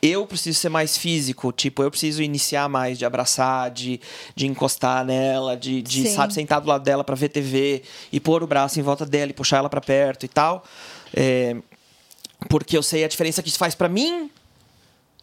[0.00, 4.00] Eu preciso ser mais físico, tipo, eu preciso iniciar mais de abraçar, de,
[4.32, 6.14] de encostar nela, de, de Sim.
[6.14, 7.82] sabe, sentar do lado dela pra ver TV
[8.12, 10.62] e pôr o braço em volta dela e puxar ela pra perto e tal.
[11.12, 11.56] É,
[12.48, 14.30] porque eu sei a diferença que isso faz pra mim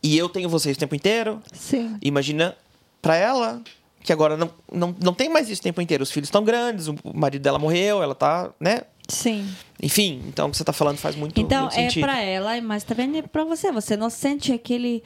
[0.04, 1.42] e eu tenho vocês o tempo inteiro.
[1.54, 1.98] Sim.
[2.02, 2.58] Imagina
[3.02, 3.62] pra ela,
[4.04, 6.04] que agora não, não, não tem mais isso o tempo inteiro.
[6.04, 8.82] Os filhos estão grandes, o marido dela morreu, ela tá, né?
[9.08, 9.48] Sim.
[9.82, 12.04] Enfim, então o que você tá falando faz muito, Então, muito é sentido.
[12.04, 13.72] pra ela, mas também é pra você.
[13.72, 15.04] Você não sente aquele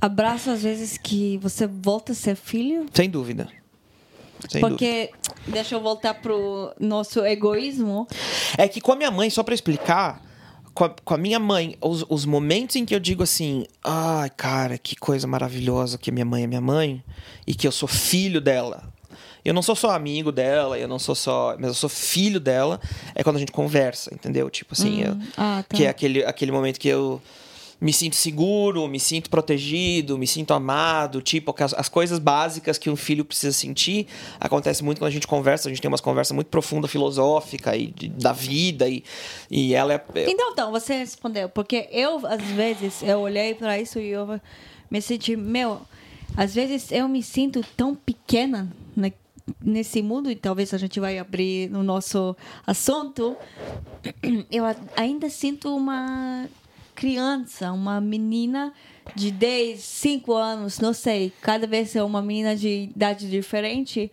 [0.00, 2.86] abraço, às vezes, que você volta a ser filho?
[2.92, 3.48] Sem dúvida.
[4.48, 4.68] Sem dúvida.
[4.68, 5.10] Porque,
[5.46, 8.06] deixa eu voltar pro nosso egoísmo.
[8.56, 10.22] É que com a minha mãe, só pra explicar,
[10.72, 14.30] com a, com a minha mãe, os, os momentos em que eu digo assim, ai,
[14.30, 17.02] cara, que coisa maravilhosa que a minha mãe é minha mãe
[17.46, 18.92] e que eu sou filho dela.
[19.44, 21.54] Eu não sou só amigo dela, eu não sou só.
[21.58, 22.80] Mas eu sou filho dela.
[23.14, 24.48] É quando a gente conversa, entendeu?
[24.48, 25.76] Tipo assim, eu- Ah, tá.
[25.76, 27.20] que é aquele, aquele momento que eu
[27.80, 32.88] me sinto seguro, me sinto protegido, me sinto amado, tipo, as, as coisas básicas que
[32.88, 34.06] um filho precisa sentir,
[34.40, 37.88] acontece muito quando a gente conversa, a gente tem umas conversas muito profunda, filosófica e
[37.88, 39.04] de- da vida e,
[39.50, 41.48] e ela é Então, então, você respondeu.
[41.50, 44.40] Porque eu, às vezes, eu olhei para isso e eu
[44.90, 45.82] me senti, meu,
[46.34, 49.12] às vezes eu me sinto tão pequena né,
[49.60, 53.36] nesse mundo, e talvez a gente vai abrir no nosso assunto.
[54.50, 54.64] Eu
[54.96, 56.48] ainda sinto uma
[56.94, 58.72] criança, uma menina
[59.14, 64.10] de 10, 5 anos, não sei, cada vez é uma menina de idade diferente,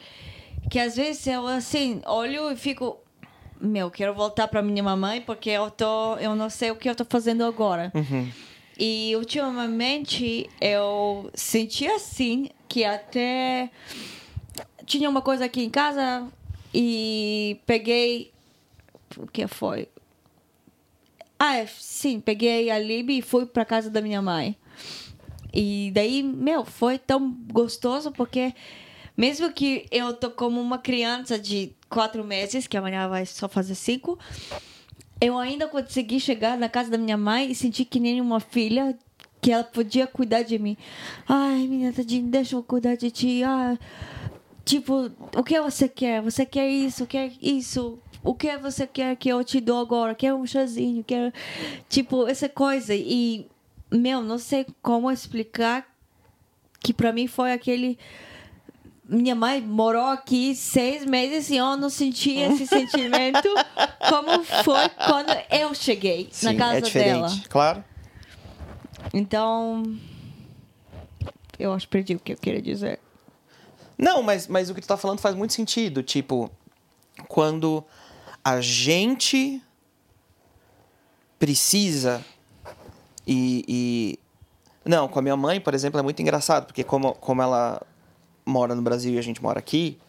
[0.70, 2.98] que às vezes eu assim, olho e fico,
[3.60, 6.96] meu, quero voltar para minha mamãe porque eu tô, eu não sei o que eu
[6.96, 7.92] tô fazendo agora.
[8.78, 13.70] E ultimamente eu senti assim que até
[14.86, 16.28] tinha uma coisa aqui em casa
[16.74, 18.32] e peguei
[19.18, 19.88] o que foi?
[21.38, 24.56] Ah, é, sim, peguei a Lib e fui para casa da minha mãe.
[25.54, 28.54] E daí, meu, foi tão gostoso porque
[29.18, 33.76] mesmo que eu tô como uma criança de quatro meses, que amanhã vai só fazer
[33.76, 34.18] cinco,
[35.20, 38.98] eu ainda consegui chegar na casa da minha mãe e sentir que nem uma filha
[39.42, 40.78] que ela podia cuidar de mim.
[41.28, 43.44] Ai, menina, tadinha, deixa eu cuidar de ti.
[43.44, 43.78] Ah,
[44.66, 46.22] tipo, o que você quer?
[46.22, 47.06] Você quer isso?
[47.06, 48.00] Quer isso?
[48.24, 50.14] O que você quer que eu te dou agora?
[50.14, 51.04] Quer um chazinho?
[51.04, 51.34] Quer
[51.90, 53.48] tipo essa coisa e
[53.92, 55.86] meu, não sei como explicar
[56.80, 57.98] que para mim foi aquele
[59.08, 63.50] minha mãe morou aqui seis meses e eu não senti esse sentimento
[64.08, 67.50] como foi quando eu cheguei na Sim, casa é diferente, dela.
[67.50, 67.84] claro.
[69.14, 69.84] Então,
[71.60, 73.00] eu acho que perdi o que eu queria dizer.
[74.02, 76.02] Não, mas, mas o que tu tá falando faz muito sentido.
[76.02, 76.50] Tipo,
[77.28, 77.84] quando
[78.44, 79.62] a gente
[81.40, 82.24] precisa
[83.28, 84.20] e, e-
[84.84, 87.80] Não, com a minha mãe, por exemplo, é muito engraçado, porque como, como ela
[88.44, 90.00] mora no Brasil e a gente mora aqui,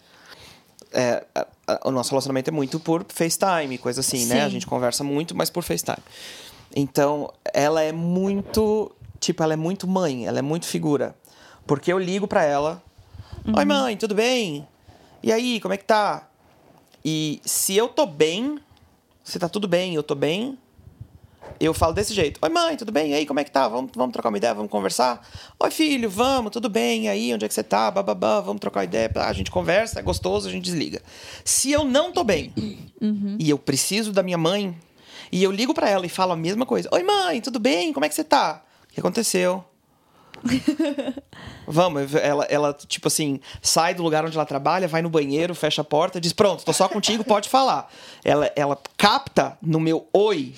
[0.93, 4.41] é, a- a- o nosso relacionamento é muito por FaceTime, coisa assim, né?
[4.41, 4.53] A Sim.
[4.53, 5.99] gente conversa muito, mas por FaceTime.
[6.75, 11.15] Então, ela é muito tipo, ela é muito mãe, ela é muito figura.
[11.67, 12.83] Porque eu ligo pra ela.
[13.45, 14.69] Oi, mãe, tudo bem?
[15.21, 16.29] E aí, como é que tá?
[17.05, 18.61] E se eu tô bem,
[19.25, 20.57] se tá tudo bem, eu tô bem,
[21.59, 22.39] eu falo desse jeito.
[22.41, 23.11] Oi, mãe, tudo bem?
[23.11, 23.67] E aí, como é que tá?
[23.67, 25.29] Vamos, vamos trocar uma ideia, vamos conversar?
[25.59, 27.07] Oi, filho, vamos, tudo bem?
[27.07, 27.91] E aí, onde é que você tá?
[27.91, 29.11] Bababá, vamos trocar uma ideia.
[29.17, 31.03] A gente conversa, é gostoso, a gente desliga.
[31.45, 32.53] Se eu não tô bem
[33.41, 34.73] e eu preciso da minha mãe,
[35.33, 36.89] e eu ligo pra ela e falo a mesma coisa.
[36.93, 37.93] Oi, mãe, tudo bem?
[37.93, 38.63] Como é que você tá?
[38.89, 39.65] O que aconteceu?
[41.67, 45.83] Vamos, ela, ela, tipo assim, sai do lugar onde ela trabalha, vai no banheiro, fecha
[45.83, 47.91] a porta, diz: Pronto, tô só contigo, pode falar.
[48.25, 50.55] Ela, ela capta no meu oi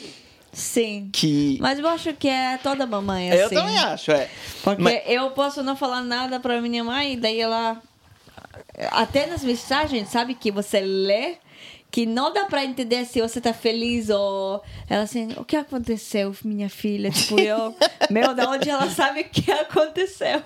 [0.53, 1.11] Sim.
[1.13, 1.59] que.
[1.61, 3.43] Mas eu acho que é toda mamãe assim.
[3.43, 4.31] eu também acho, é.
[4.63, 7.81] Porque Mas- eu posso não falar nada pra minha mãe, e daí ela.
[8.91, 11.37] Até nas mensagens, sabe, que você lê,
[11.95, 14.61] que não dá pra entender se você tá feliz ou.
[14.91, 17.09] Ela assim, o que aconteceu, minha filha?
[17.09, 17.73] Tipo, eu.
[18.11, 20.43] meu, da onde ela sabe o que aconteceu?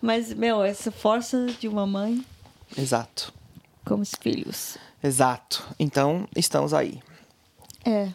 [0.00, 2.24] Mas, meu, essa força de uma mãe
[2.78, 3.30] Exato.
[3.84, 4.78] com os filhos.
[5.04, 5.62] Exato.
[5.78, 6.98] Então, estamos aí.
[7.84, 8.08] É.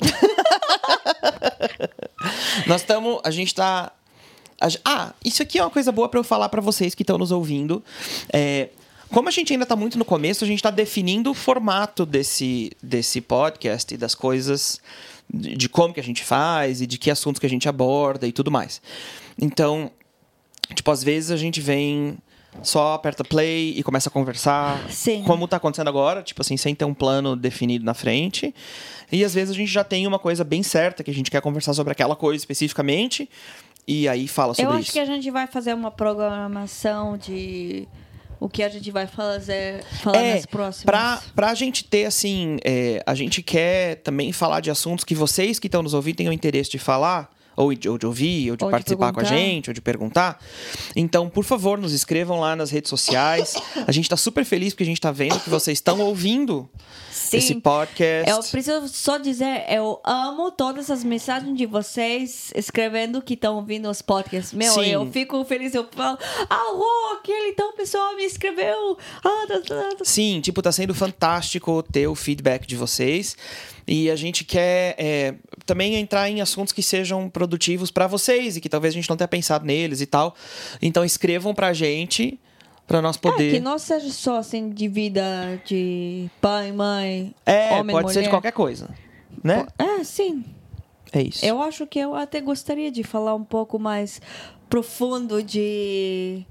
[2.66, 3.20] Nós estamos.
[3.22, 3.92] A gente tá.
[4.82, 7.30] Ah, isso aqui é uma coisa boa para eu falar para vocês que estão nos
[7.30, 7.84] ouvindo.
[8.32, 8.70] É,
[9.12, 12.70] como a gente ainda tá muito no começo, a gente tá definindo o formato desse,
[12.82, 14.80] desse podcast e das coisas.
[15.28, 18.26] De, de como que a gente faz e de que assuntos que a gente aborda
[18.26, 18.80] e tudo mais.
[19.40, 19.90] Então,
[20.74, 22.18] tipo, às vezes a gente vem.
[22.62, 24.90] Só aperta play e começa a conversar.
[24.90, 25.22] Sim.
[25.26, 28.54] Como tá acontecendo agora, tipo assim, sem ter um plano definido na frente.
[29.12, 31.42] E às vezes a gente já tem uma coisa bem certa que a gente quer
[31.42, 33.28] conversar sobre aquela coisa especificamente.
[33.86, 34.92] E aí fala sobre Eu acho isso.
[34.92, 37.86] que a gente vai fazer uma programação de
[38.40, 40.84] o que a gente vai fazer falar É, nas próximas.
[40.84, 45.58] pra, pra gente ter, assim, é, a gente quer também falar de assuntos que vocês
[45.58, 48.64] que estão nos ouvindo tenham interesse de falar, ou de, ou de ouvir, ou de
[48.64, 50.40] Ou de participar com a gente, ou de perguntar.
[50.94, 53.54] Então, por favor, nos escrevam lá nas redes sociais.
[53.86, 56.68] A gente tá super feliz porque a gente tá vendo que vocês estão ouvindo
[57.10, 57.38] Sim.
[57.38, 58.30] esse podcast.
[58.30, 63.88] Eu preciso só dizer, eu amo todas as mensagens de vocês escrevendo que estão ouvindo
[63.88, 64.52] os podcasts.
[64.52, 64.86] Meu, Sim.
[64.86, 66.18] eu fico feliz, eu falo,
[66.50, 68.98] ah, aquele tal pessoa me escreveu.
[69.24, 70.04] Ah, tá, tá, tá.
[70.04, 73.36] Sim, tipo, tá sendo fantástico ter o feedback de vocês.
[73.86, 78.60] E a gente quer é, também entrar em assuntos que sejam produtivos para vocês e
[78.60, 80.34] que talvez a gente não tenha pensado neles e tal.
[80.82, 82.38] Então escrevam pra gente
[82.86, 83.52] pra nós É, poder.
[83.52, 85.22] que não seja só assim de vida
[85.64, 88.30] de pai, mãe, É, homem, pode ser de mulher.
[88.30, 88.88] qualquer coisa,
[89.42, 89.66] né?
[89.78, 90.44] É, sim.
[91.12, 91.44] É isso.
[91.46, 94.20] Eu acho que eu até gostaria de falar um pouco mais
[94.68, 96.44] profundo de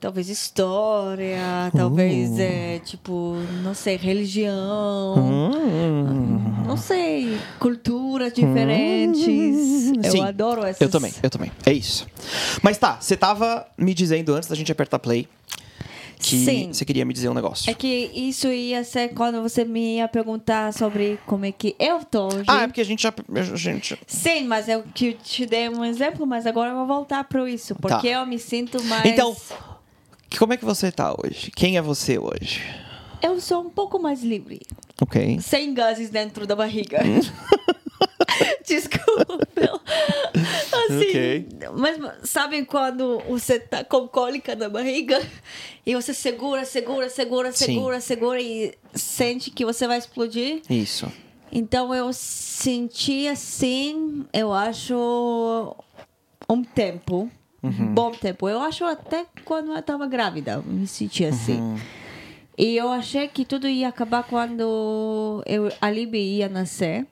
[0.00, 6.64] talvez história, talvez é tipo, não sei, religião, Hum.
[6.66, 9.92] não sei, culturas diferentes.
[10.02, 10.80] Eu Sim, adoro essas.
[10.80, 11.52] Eu também, eu também.
[11.66, 12.06] É isso.
[12.62, 15.28] Mas tá, você tava me dizendo antes da gente apertar play
[16.20, 16.72] que Sim.
[16.72, 17.70] você queria me dizer um negócio.
[17.70, 22.04] É que isso ia ser quando você me ia perguntar sobre como é que eu
[22.04, 22.44] tô hoje.
[22.48, 23.14] Ah, é porque a gente já.
[23.34, 23.96] A gente...
[24.06, 27.74] Sim, mas eu que te dei um exemplo, mas agora eu vou voltar para isso,
[27.76, 29.02] porque eu me sinto mais.
[29.04, 29.08] Tá.
[29.08, 29.36] Então,
[30.36, 31.50] como é que você tá hoje?
[31.54, 32.62] Quem é você hoje?
[33.20, 34.60] eu sou um pouco mais livre,
[35.02, 35.40] Ok.
[35.40, 36.98] sem gases dentro da barriga.
[38.64, 39.38] Desculpa.
[39.54, 39.80] Bel.
[40.34, 41.48] Assim, Ok.
[41.76, 45.20] mas sabem quando você tá com cólica na barriga
[45.84, 47.64] e você segura, segura, segura, Sim.
[47.66, 50.62] segura, segura e sente que você vai explodir?
[50.70, 51.10] Isso.
[51.50, 55.74] Então eu senti assim, eu acho
[56.48, 57.30] um tempo,
[57.62, 58.48] um bom tempo.
[58.48, 61.76] Eu acho até quando eu estava grávida, eu me senti assim.
[62.56, 67.06] E eu achei que tudo ia acabar quando eu, a Libby ia nascer.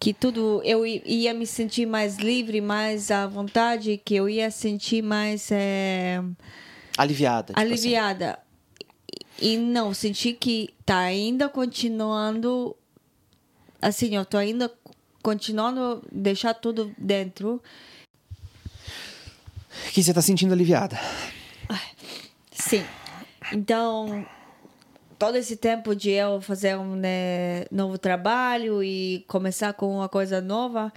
[0.00, 5.00] Que tudo eu ia me sentir mais livre, mais à vontade, que eu ia sentir
[5.02, 6.20] mais eh,
[6.96, 7.48] Aliviada.
[7.48, 8.38] tipo aliviada.
[9.40, 12.74] E, e não, senti que tá ainda continuando.
[13.80, 14.72] Assim, eu tô ainda
[15.22, 17.62] continuando deixar tudo dentro.
[19.92, 20.98] Que você tá sentindo aliviada.
[22.52, 22.84] Sim.
[23.52, 24.26] Então,
[25.18, 30.40] todo esse tempo de eu fazer um né, novo trabalho e começar com uma coisa
[30.40, 30.92] nova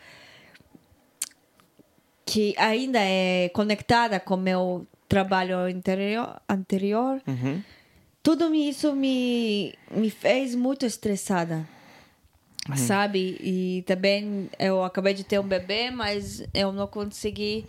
[2.25, 7.61] que ainda é conectada com meu trabalho anterior, anterior Uhum.
[8.23, 11.67] tudo isso me, me fez muito estressada.
[12.75, 13.37] Sabe?
[13.41, 17.65] E também eu acabei de ter um bebê, mas eu não consegui.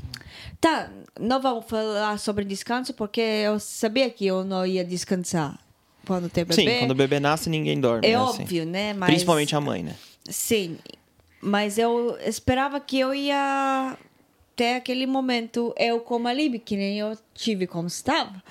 [0.58, 0.88] Tá,
[1.20, 5.58] não vamos falar sobre descanso, porque eu sabia que eu não ia descansar
[6.06, 6.62] quando ter bebê.
[6.62, 8.06] Sim, quando o bebê nasce, ninguém dorme.
[8.06, 8.42] É né, assim.
[8.42, 8.94] óbvio, né?
[8.94, 9.94] Mas, Principalmente a mãe, né?
[10.28, 10.78] Sim.
[11.42, 13.96] mas eu esperava que eu ia
[14.56, 18.42] ter aquele momento eu como alívio, que nem eu tive como estava.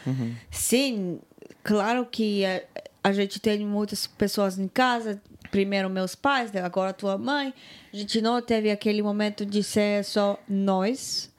[0.52, 1.20] Sim,
[1.64, 2.62] claro que a,
[3.04, 5.20] a gente tem muitas pessoas em casa,
[5.56, 7.54] primeiro meus pais, agora tua mãe.
[7.94, 11.32] A gente não teve aquele momento de ser só nós.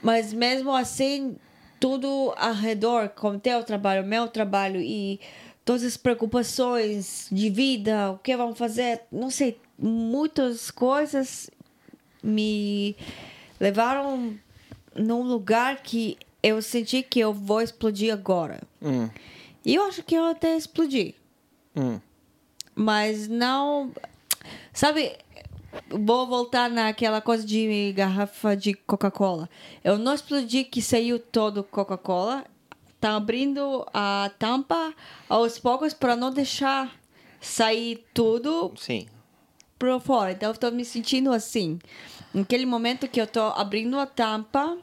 [0.00, 1.34] Mas mesmo assim,
[1.80, 5.18] tudo ao redor, como teu trabalho, meu trabalho e
[5.64, 11.50] todas as preocupações de vida, o que vão fazer, não sei, muitas coisas
[12.22, 12.94] me
[13.58, 14.38] levaram
[14.94, 18.60] num lugar que eu senti que eu vou explodir agora.
[18.80, 19.10] Hum,
[19.64, 21.16] E eu acho que eu até explodi.
[21.74, 21.98] hum.
[22.74, 23.92] Mas não.
[24.72, 25.16] Sabe,
[25.88, 29.48] vou voltar naquela coisa de garrafa de Coca-Cola.
[29.82, 32.44] Eu não explodi que saiu todo Coca-Cola.
[33.00, 34.94] Tá abrindo a tampa
[35.28, 36.94] aos poucos para não deixar
[37.40, 39.06] sair tudo Sim.
[39.78, 40.32] pro fora.
[40.32, 41.78] Então eu tô me sentindo assim.
[42.32, 44.76] Naquele momento que eu tô abrindo a tampa.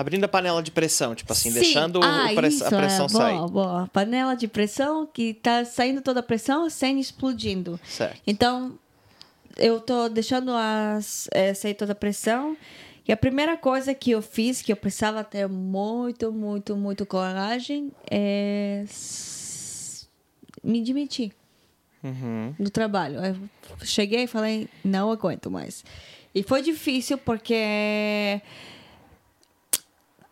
[0.00, 1.58] Abrindo a panela de pressão, tipo assim, Sim.
[1.60, 3.34] deixando ah, press- isso, a pressão é, sair.
[3.36, 3.90] Boa, boa.
[3.92, 7.80] Panela de pressão que tá saindo toda a pressão sem explodindo.
[7.84, 8.20] Certo.
[8.24, 8.78] Então,
[9.56, 12.56] eu tô deixando as, é, sair toda a pressão.
[13.08, 17.90] E a primeira coisa que eu fiz, que eu precisava ter muito, muito, muito coragem,
[18.08, 18.84] é
[20.62, 21.32] me demitir
[22.04, 22.54] Uhum.
[22.58, 23.16] do trabalho.
[23.24, 23.36] Eu
[23.84, 25.84] cheguei e falei, não aguento mais.
[26.32, 28.40] E foi difícil porque.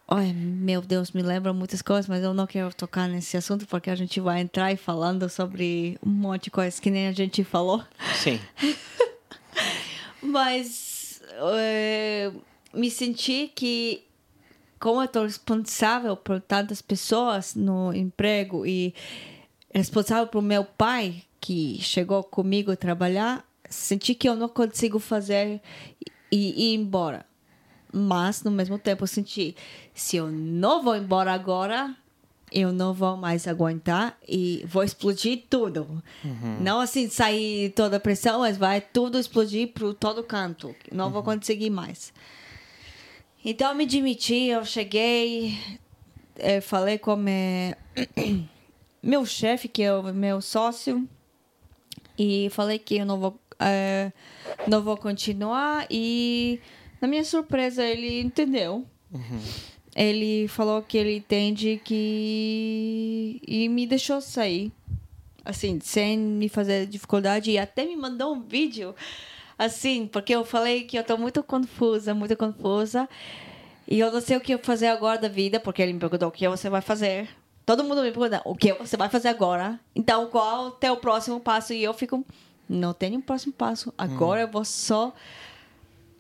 [0.08, 3.90] Ai, meu Deus, me lembra muitas coisas, mas eu não quero tocar nesse assunto porque
[3.90, 7.42] a gente vai entrar e falando sobre um monte de coisas que nem a gente
[7.42, 7.82] falou.
[8.14, 8.38] Sim.
[10.22, 11.20] Mas
[11.58, 12.32] eh,
[12.72, 14.04] me senti que,
[14.78, 18.94] como eu estou responsável por tantas pessoas no emprego e
[19.74, 25.60] responsável por meu pai, que chegou comigo trabalhar, senti que eu não consigo fazer
[26.00, 27.24] e e ir embora.
[27.98, 29.56] Mas, no mesmo tempo, eu senti,
[29.94, 31.96] se eu não vou embora agora,
[32.52, 36.02] eu não vou mais aguentar e vou explodir tudo.
[36.60, 40.74] Não assim sair toda a pressão, mas vai tudo explodir para todo canto.
[40.92, 42.12] Não vou conseguir mais.
[43.44, 45.56] Então, eu me demiti, eu cheguei,
[46.36, 47.74] eh, falei com me-
[49.02, 51.08] meu chefe, que é o meu sócio,
[52.18, 54.10] e falei que eu não vou, eh,
[54.66, 56.60] não vou continuar e
[57.00, 58.84] na minha surpresa ele entendeu.
[59.94, 64.70] Ele falou que ele entende que e me deixou sair
[65.46, 68.94] assim, sem me fazer dificuldade e até me mandou um vídeo
[69.56, 73.08] assim, porque eu falei que eu tô muito confusa, muito confusa.
[73.88, 76.32] E eu não sei o que fazer agora da vida, porque ele me perguntou o
[76.32, 77.28] que você vai fazer.
[77.64, 79.78] Todo mundo me pergunta o que você vai fazer agora.
[79.94, 81.72] Então, qual o teu próximo passo?
[81.72, 82.26] E eu fico,
[82.68, 83.94] não tenho um próximo passo.
[83.96, 85.14] Agora eu vou só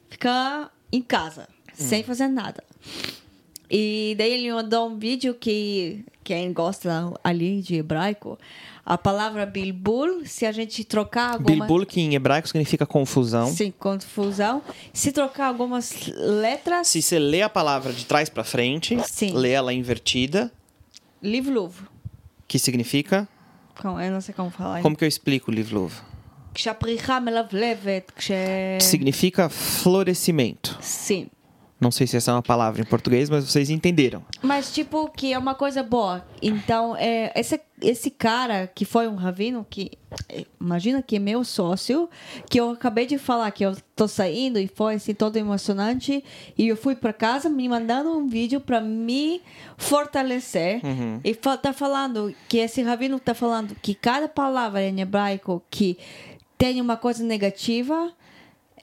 [0.08, 2.62] ficar em casa, sem fazer nada.
[3.70, 8.38] E daí ele mandou um vídeo que quem gosta ali de hebraico,
[8.84, 13.48] a palavra bilbul, se a gente trocar alguma Bilbul, que em hebraico significa confusão.
[13.52, 14.62] Sim, confusão.
[14.92, 19.32] Se trocar algumas letras, Se você lê a palavra de trás pra frente, Sim.
[19.32, 20.52] lê ela invertida,
[21.22, 21.74] livluv.
[22.46, 23.28] que significa...
[23.80, 24.80] Como- Eu não sei como falar.
[24.82, 25.92] Como que eu explico livluv?
[26.55, 28.31] כשהפריחה מלבלבת, כש...
[28.79, 30.77] Significa florescimento.
[30.81, 31.27] Sim.
[31.79, 34.21] Não sei se essa é uma palavra em português, mas vocês entenderam.
[34.43, 36.23] Mas, tipo, que é uma coisa boa.
[36.39, 39.89] Então, é, esse, esse cara que foi um ravino, que
[40.29, 42.07] é, imagina que é meu sócio,
[42.47, 46.23] que eu acabei de falar que eu tô saindo e foi assim todo emocionante.
[46.55, 49.41] E eu fui para casa me mandando um vídeo para me
[49.75, 50.81] fortalecer.
[51.23, 55.97] E fa- tá falando que esse ravino tá falando que cada palavra em hebraico que
[56.58, 58.12] tem uma coisa negativa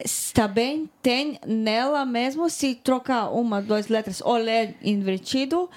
[0.03, 5.69] está bem, tem nela mesmo, se trocar uma, duas letras ou ler invertido,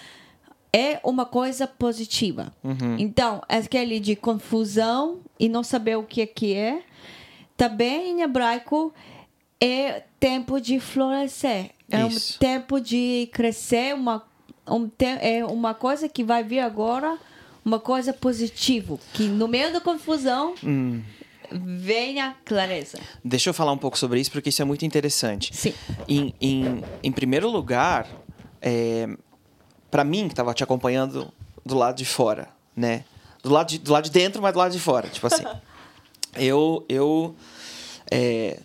[0.72, 2.52] é uma coisa positiva.
[2.98, 6.82] Então, aquele de confusão e não saber o que, que é,
[7.56, 8.92] também em hebraico
[9.60, 11.70] é tempo de florescer.
[11.90, 12.34] É Isso.
[12.34, 14.22] um tempo de crescer, uma,
[14.68, 17.16] um é uma coisa que vai vir agora,
[17.64, 20.54] uma coisa positiva, que no meio da confusão
[21.50, 22.98] venha clareza.
[23.24, 25.54] Deixa eu falar um pouco sobre isso, porque isso é muito interessante.
[25.54, 25.74] Sim.
[26.08, 28.06] Em, em, em primeiro lugar,
[28.60, 29.08] é,
[29.90, 31.32] para mim, que estava te acompanhando
[31.64, 33.04] do lado de fora, né?
[33.42, 35.08] Do lado de, do lado de dentro, mas do lado de fora.
[35.08, 35.44] Tipo assim.
[36.36, 36.84] eu.
[36.88, 37.34] eu
[38.10, 38.60] é,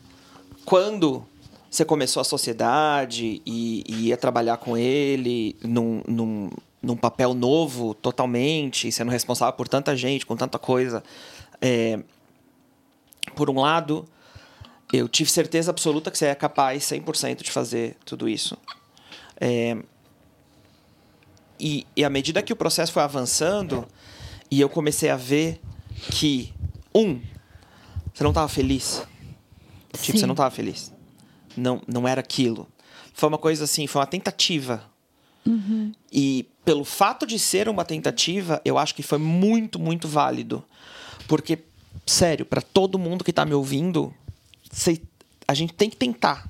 [0.65, 1.25] quando
[1.69, 6.49] você começou a sociedade e, e ia trabalhar com ele num, num,
[6.82, 11.01] num papel novo totalmente, sendo responsável por tanta gente, com tanta coisa.
[11.61, 11.99] é,
[13.36, 14.07] por um lado,
[14.91, 18.57] eu tive certeza absoluta que você é capaz 100% de fazer tudo isso.
[19.39, 19.78] É,
[21.59, 23.88] e, e à medida que o processo foi avançando,
[24.49, 25.61] e eu comecei a ver
[26.11, 26.53] que,
[26.93, 27.22] um,
[28.13, 29.03] você não estava feliz.
[29.93, 30.17] Tipo, Sim.
[30.17, 30.91] você não estava feliz.
[31.55, 32.67] Não, não era aquilo.
[33.13, 34.84] Foi uma coisa assim, foi uma tentativa.
[36.11, 40.63] E pelo fato de ser uma tentativa, eu acho que foi muito, muito válido.
[41.28, 41.57] Porque,
[42.06, 44.14] sério, para todo mundo que tá me ouvindo,
[44.72, 45.02] cê-
[45.48, 46.50] a gente tem que tentar.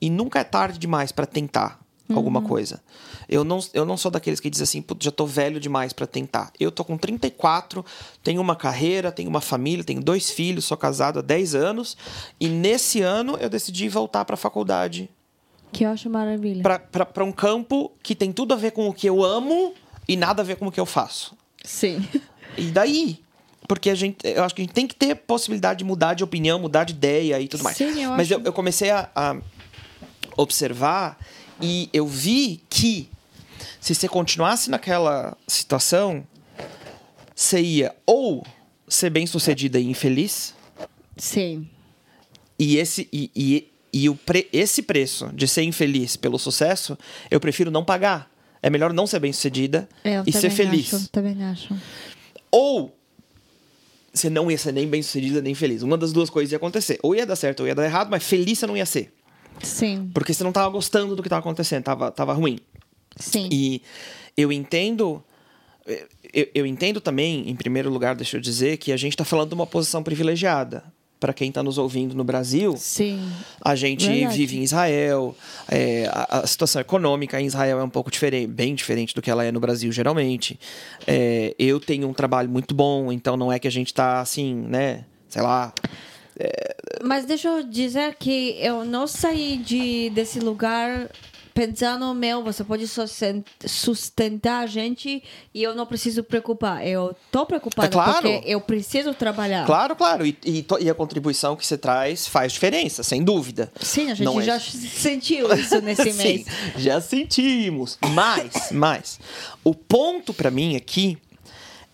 [0.00, 1.78] E nunca é tarde demais para tentar
[2.12, 2.82] alguma coisa.
[3.28, 6.06] Eu não, eu não sou daqueles que dizem assim, "Putz, já tô velho demais para
[6.08, 6.50] tentar.
[6.58, 7.84] Eu tô com 34,
[8.24, 11.96] tenho uma carreira, tenho uma família, tenho dois filhos, sou casado há 10 anos.
[12.40, 15.08] E nesse ano eu decidi voltar para a faculdade
[15.70, 16.64] Que eu acho maravilha.
[16.90, 19.72] para um campo que tem tudo a ver com o que eu amo
[20.08, 21.36] e nada a ver com o que eu faço.
[21.62, 22.04] Sim.
[22.58, 23.22] E daí?
[23.68, 26.24] Porque a gente, eu acho que a gente tem que ter possibilidade de mudar de
[26.24, 27.76] opinião, mudar de ideia e tudo mais.
[27.76, 28.34] Sim, eu Mas acho.
[28.34, 29.36] eu, eu comecei a, a
[30.36, 31.18] observar
[31.60, 33.08] e eu vi que
[33.80, 36.26] se você continuasse naquela situação,
[37.34, 38.44] você ia ou
[38.88, 40.54] ser bem sucedida e infeliz,
[41.16, 41.68] Sim.
[42.58, 46.98] e esse e, e, e o pre, esse preço de ser infeliz pelo sucesso,
[47.30, 48.30] eu prefiro não pagar.
[48.62, 50.92] É melhor não ser bem sucedida Eu e ser também feliz.
[50.94, 51.74] Acho, também acho.
[52.50, 52.94] Ou
[54.12, 55.82] você não ia ser nem bem sucedida nem feliz.
[55.82, 56.98] Uma das duas coisas ia acontecer.
[57.02, 59.12] Ou ia dar certo ou ia dar errado, mas feliz você não ia ser.
[59.62, 60.10] Sim.
[60.12, 62.58] Porque você não tava gostando do que tava acontecendo, tava, tava ruim.
[63.16, 63.48] Sim.
[63.50, 63.82] E
[64.36, 65.22] eu entendo.
[66.32, 69.48] Eu, eu entendo também, em primeiro lugar, deixa eu dizer, que a gente está falando
[69.48, 70.84] de uma posição privilegiada.
[71.20, 73.30] Para quem está nos ouvindo no Brasil, Sim.
[73.62, 74.36] a gente Verdade.
[74.36, 75.36] vive em Israel,
[75.68, 79.30] é, a, a situação econômica em Israel é um pouco diferente, bem diferente do que
[79.30, 80.58] ela é no Brasil geralmente.
[81.06, 84.54] É, eu tenho um trabalho muito bom, então não é que a gente tá assim,
[84.54, 85.04] né?
[85.28, 85.74] Sei lá.
[87.02, 91.10] Mas deixa eu dizer que eu não saí de, desse lugar
[91.66, 96.86] pensando, meu, você pode susten- sustentar a gente e eu não preciso preocupar.
[96.86, 98.12] Eu tô preocupada É claro.
[98.14, 99.66] porque eu preciso trabalhar.
[99.66, 100.24] Claro, claro.
[100.26, 103.70] E, e e a contribuição que você traz faz diferença, sem dúvida.
[103.80, 106.46] Sim, a gente Não é- já sentiu isso nesse Sim, mês.
[106.76, 107.98] já sentimos.
[108.14, 109.20] Mas, mas,
[109.62, 111.18] o ponto pra mim aqui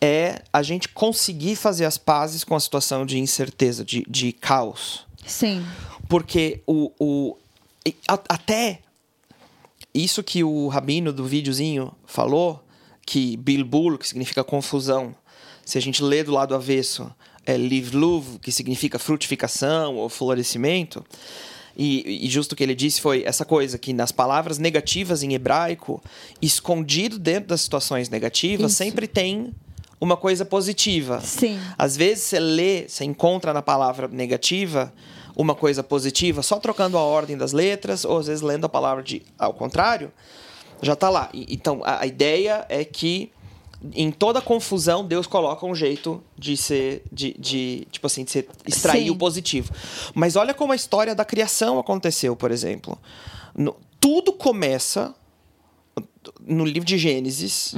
[0.01, 5.05] é a gente conseguir fazer as pazes com a situação de incerteza, de, de caos.
[5.27, 5.65] Sim.
[6.09, 7.37] Porque o, o
[8.29, 8.81] até
[10.05, 12.63] isso que o rabino do videozinho falou,
[13.05, 15.15] que Bilbul, que significa confusão,
[15.65, 17.11] se a gente lê do lado avesso,
[17.45, 21.05] é Livluv, que significa frutificação ou florescimento,
[21.77, 25.35] e, e justo o que ele disse foi essa coisa que nas palavras negativas em
[25.35, 26.03] hebraico,
[26.41, 28.79] escondido dentro das situações negativas, Isso.
[28.79, 29.53] sempre tem
[30.01, 31.21] uma coisa positiva.
[31.21, 31.59] Sim.
[31.77, 34.93] Às vezes você lê, você encontra na palavra negativa
[35.37, 39.03] uma coisa positiva só trocando a ordem das letras, ou às vezes lendo a palavra
[39.03, 40.11] de ao contrário,
[40.83, 41.29] já tá lá.
[41.33, 43.31] E- então a, a ideia é que
[43.95, 48.49] em toda confusão Deus coloca um jeito de ser de, de tipo assim, de ser,
[48.67, 49.11] extrair Sim.
[49.11, 49.73] o positivo.
[50.15, 52.99] Mas olha como a história da criação aconteceu, por exemplo.
[53.55, 55.15] No- tudo começa
[56.41, 57.75] no livro de Gênesis,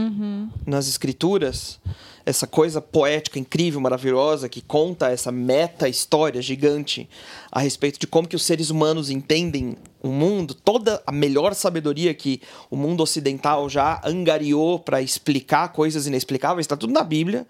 [0.67, 1.79] nas escrituras,
[2.25, 7.09] essa coisa poética, incrível, maravilhosa, que conta essa meta-história gigante
[7.51, 12.13] a respeito de como que os seres humanos entendem o mundo, toda a melhor sabedoria
[12.13, 12.41] que
[12.71, 17.47] o mundo ocidental já angariou para explicar coisas inexplicáveis, está tudo na Bíblia.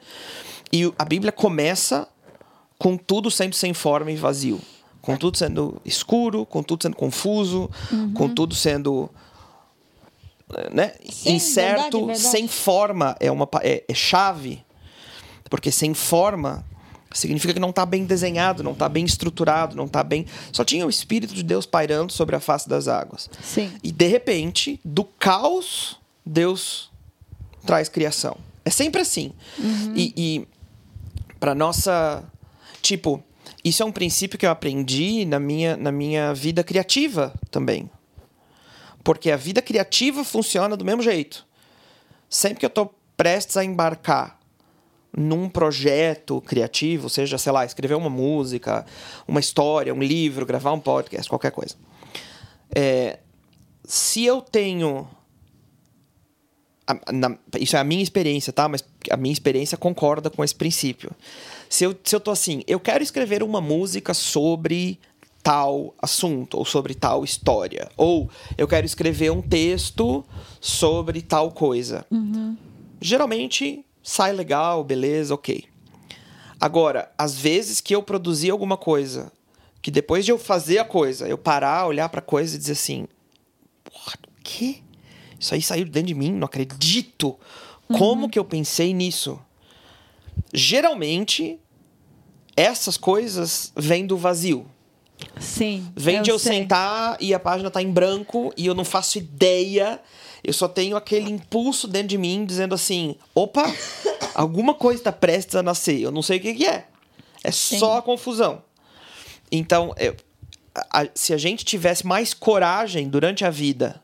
[0.73, 2.09] E a Bíblia começa
[2.79, 4.61] com tudo sendo sem forma e vazio.
[5.03, 7.71] Com tudo sendo escuro, com tudo sendo confuso,
[8.15, 9.11] com tudo sendo
[10.73, 12.21] né, Sim, incerto, verdade, verdade.
[12.21, 14.65] sem forma é uma é, é chave,
[15.51, 16.65] porque sem forma
[17.13, 20.27] significa que não está bem desenhado, não está bem estruturado, não está bem.
[20.53, 23.31] Só tinha o Espírito de Deus pairando sobre a face das águas.
[23.43, 23.73] Sim.
[23.83, 26.91] E de repente, do caos, Deus
[27.65, 28.37] traz criação.
[28.65, 29.33] É sempre assim.
[29.95, 30.49] E, e
[31.41, 32.23] para nossa.
[32.83, 33.23] Tipo,
[33.65, 37.91] isso é um princípio que eu aprendi na minha, na minha vida criativa também.
[39.09, 41.47] Porque a vida criativa funciona do mesmo jeito.
[42.29, 44.39] Sempre que eu estou prestes a embarcar
[45.17, 48.85] num projeto criativo, seja, sei lá, escrever uma música,
[49.27, 51.75] uma história, um livro, gravar um podcast, qualquer coisa.
[52.77, 53.21] É,
[53.83, 55.09] se eu tenho.
[56.87, 58.69] a- na- isso é a minha experiência, tá?
[58.69, 61.13] Mas a minha experiência concorda com esse princípio.
[61.71, 65.01] Se eu, se eu tô assim, eu quero escrever uma música sobre
[65.43, 70.25] tal assunto, ou sobre tal história, ou eu quero escrever um texto
[70.61, 72.05] sobre tal coisa.
[73.01, 75.65] Geralmente sai legal, beleza, ok.
[76.61, 79.31] Agora, às vezes que eu produzi alguma coisa
[79.81, 83.07] que depois de eu fazer a coisa, eu parar, olhar pra coisa e dizer assim:
[83.85, 84.79] Porra, o quê?
[85.39, 87.39] Isso aí saiu de dentro de mim, não acredito.
[87.87, 89.39] Como que eu pensei nisso?
[90.53, 91.59] Geralmente,
[92.57, 94.67] essas coisas vêm do vazio.
[95.59, 95.87] Sim.
[95.97, 96.53] Vem de eu sei.
[96.63, 100.01] sentar e a página tá em branco e eu não faço ideia.
[100.43, 103.65] Eu só tenho aquele impulso dentro de mim dizendo assim: opa,
[104.35, 106.01] alguma coisa está prestes a nascer.
[106.01, 106.87] Eu não sei o que, que é.
[107.45, 108.63] É só a confusão.
[109.51, 110.17] Então, eu-
[110.75, 114.01] a- a- se a gente tivesse mais coragem durante a vida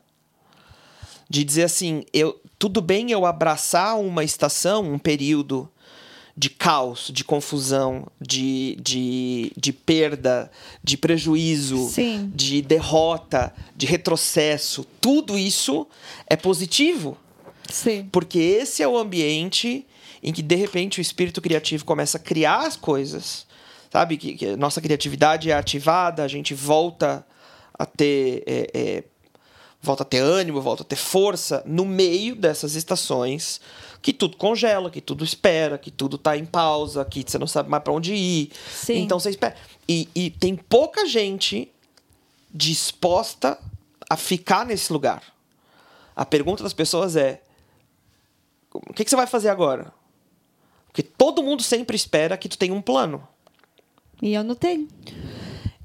[1.29, 5.69] de dizer assim, eu tudo bem eu abraçar uma estação, um período
[6.37, 10.51] de caos, de confusão, de, de, de perda,
[10.83, 12.29] de prejuízo, Sim.
[12.35, 14.85] de derrota, de retrocesso.
[14.99, 15.87] Tudo isso
[16.27, 17.17] é positivo,
[17.69, 18.09] Sim.
[18.11, 19.87] porque esse é o ambiente
[20.21, 23.45] em que de repente o espírito criativo começa a criar as coisas,
[23.89, 24.17] sabe?
[24.17, 27.25] Que, que nossa criatividade é ativada, a gente volta
[27.73, 28.43] a ter.
[28.45, 29.03] é, é,
[29.81, 33.61] volta a ter ânimo, volta a ter força no meio dessas estações
[34.05, 37.71] que tudo congela, que tudo espera, que tudo tá em pausa, que você não sabe
[37.71, 38.51] mais para onde ir.
[38.71, 38.97] Sim.
[38.97, 39.55] Então você espera.
[39.89, 41.71] E, e tem pouca gente
[42.53, 43.57] disposta
[44.07, 45.23] a ficar nesse lugar.
[46.15, 47.41] A pergunta das pessoas é:
[48.71, 49.91] o que, que você vai fazer agora?
[50.85, 53.27] Porque todo mundo sempre espera que tu tenha um plano.
[54.21, 54.87] E eu não tenho.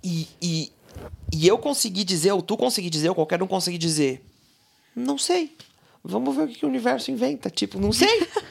[0.05, 0.71] E, e,
[1.33, 4.23] e eu consegui dizer, ou tu consegui dizer, ou qualquer um conseguir dizer,
[4.95, 5.57] não sei.
[6.03, 7.51] Vamos ver o que, o universo inventa.
[7.51, 8.09] Tipo, não sei.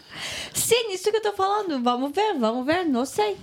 [0.53, 1.81] Sim, isso que eu tô falando.
[1.83, 3.37] Vamos ver, vamos ver, não sei.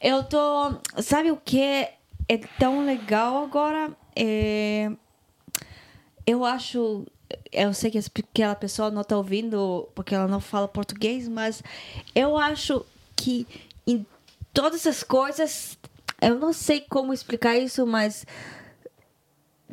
[0.00, 0.74] Eu tô.
[1.02, 3.90] Sabe o que é tão legal agora?
[4.14, 4.90] É...
[6.26, 7.04] Eu acho.
[7.50, 11.62] Eu sei que aquela pessoa não tá ouvindo porque ela não fala português, mas
[12.14, 12.84] eu acho
[13.16, 13.46] que
[13.86, 14.06] em
[14.52, 15.76] todas as coisas.
[16.20, 18.24] Eu não sei como explicar isso, mas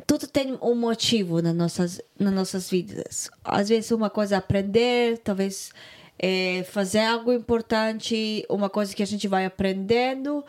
[0.06, 3.30] tudo tem um motivo nas nossas, nas nossas vidas.
[3.44, 5.72] Às vezes uma coisa é aprender, talvez
[6.18, 10.44] é, fazer algo importante, uma coisa que a gente vai aprendendo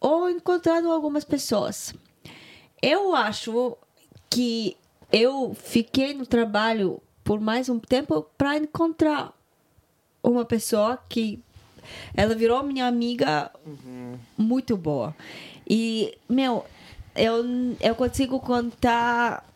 [0.00, 1.94] ou encontrando algumas pessoas.
[2.80, 3.76] Eu acho
[4.28, 4.76] que
[5.12, 9.32] eu fiquei no trabalho por mais um tempo para encontrar
[10.22, 11.42] uma pessoa que
[12.14, 13.50] ela virou minha amiga
[14.36, 15.14] muito boa.
[15.68, 16.64] E, meu,
[17.14, 17.44] eu,
[17.80, 19.46] eu consigo contar,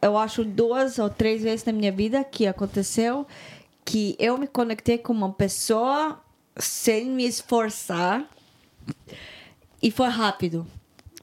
[0.00, 3.26] eu acho, duas ou três vezes na minha vida que aconteceu
[3.84, 6.18] que eu me conectei com uma pessoa
[6.56, 8.24] sem me esforçar
[9.82, 10.66] e foi rápido.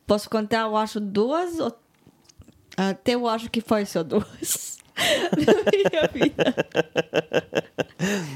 [0.05, 1.75] Posso contar, eu acho, duas ou
[2.77, 6.55] até eu acho que foi só duas na minha vida.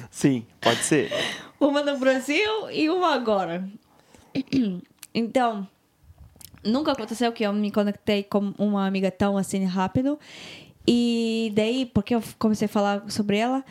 [0.10, 1.12] Sim, pode ser.
[1.60, 3.68] Uma no Brasil e uma agora.
[5.14, 5.68] Então,
[6.66, 10.20] nunca aconteceu que eu me conectei com uma amiga tão assim rápido.
[10.88, 13.63] E daí, porque eu comecei a falar sobre ela.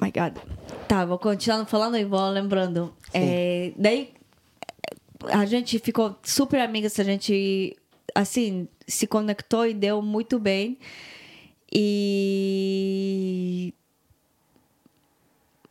[0.00, 0.38] My God.
[0.88, 2.94] Tá, vou continuar falando e vou lembrando.
[3.12, 4.14] É, daí,
[5.28, 7.76] a gente ficou super amigas, a gente,
[8.14, 10.78] assim, se conectou e deu muito bem.
[11.72, 13.74] E.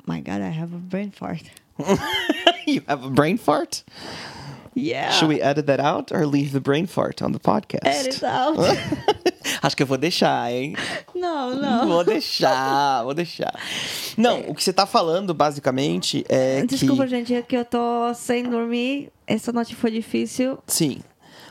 [0.08, 1.44] My God, I have a brain fart.
[2.76, 3.84] you have a brain fart?
[4.76, 5.12] Yeah.
[5.12, 7.86] Should we edit that out or leave the brain fart on the podcast?
[7.86, 8.58] Edit out.
[9.62, 10.76] Acho que eu vou deixar, hein?
[11.16, 11.88] não, não.
[11.88, 13.54] Vou deixar, vou deixar.
[14.16, 17.10] Não, o que você tá falando, basicamente, é Desculpa, que...
[17.10, 19.12] gente, é que eu tô sem dormir.
[19.28, 20.58] Essa noite foi difícil.
[20.68, 21.02] Sim.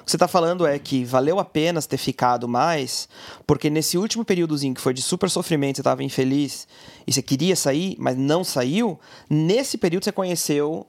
[0.00, 3.08] O que você tá falando é que valeu a pena ter ficado mais,
[3.46, 6.66] porque nesse último períodozinho que foi de super sofrimento, você tava infeliz
[7.06, 8.98] e você queria sair, mas não saiu,
[9.28, 10.86] nesse período você conheceu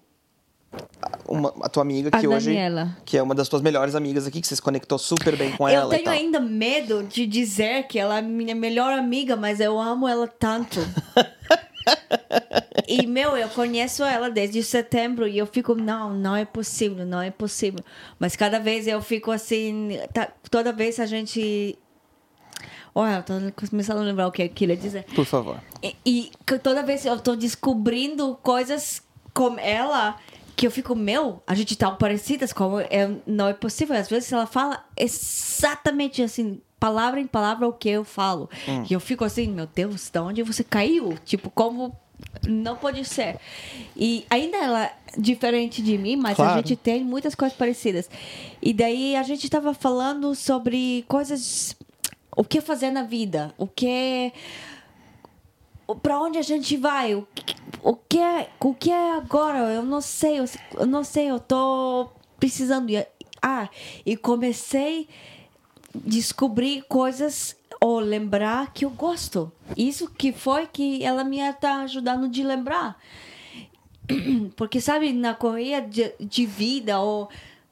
[1.27, 2.97] uma, a tua amiga A que hoje Daniela.
[3.05, 5.67] que é uma das tuas melhores amigas aqui que você se conectou super bem com
[5.67, 6.13] eu ela e tenho tal.
[6.13, 10.79] ainda medo de dizer que ela é minha melhor amiga, mas eu amo ela tanto.
[12.87, 17.21] e, meu, eu conheço ela desde setembro e eu fico, não, não é possível, não
[17.21, 17.83] é possível.
[18.19, 21.77] Mas cada vez eu fico assim, tá- toda vez a gente.
[22.93, 25.05] Olha, eu tô começando a lembrar o que eu queria dizer.
[25.15, 25.59] Por favor.
[25.81, 29.01] E, e toda vez eu tô descobrindo coisas
[29.33, 30.17] com ela
[30.59, 33.95] que eu fico, meu, a gente tá parecidas, como é, não é possível.
[33.95, 38.49] Às vezes ela fala exatamente assim, palavra em palavra o que eu falo.
[38.89, 41.17] E eu fico assim, meu Deus, de onde você caiu?
[41.23, 41.95] Tipo, como
[42.45, 43.37] não pode ser.
[43.95, 46.57] E ainda ela é diferente de mim, mas a Claro.
[46.57, 48.09] gente tem muitas coisas parecidas.
[48.61, 51.73] E daí a gente tava falando sobre coisas
[52.35, 54.33] o que fazer na vida, o que
[55.95, 59.59] para onde a gente vai, o que, o que é, o que é agora?
[59.73, 60.45] Eu não sei, eu,
[60.77, 62.09] eu não sei, eu tô
[62.39, 62.87] precisando.
[63.41, 63.69] Ah,
[64.05, 65.07] e comecei
[65.95, 69.51] a descobrir coisas ou lembrar que eu gosto.
[69.77, 72.97] Isso que foi que ela me tá ajudando de lembrar.
[74.55, 77.29] Porque, sabe, na correia de, de vida ou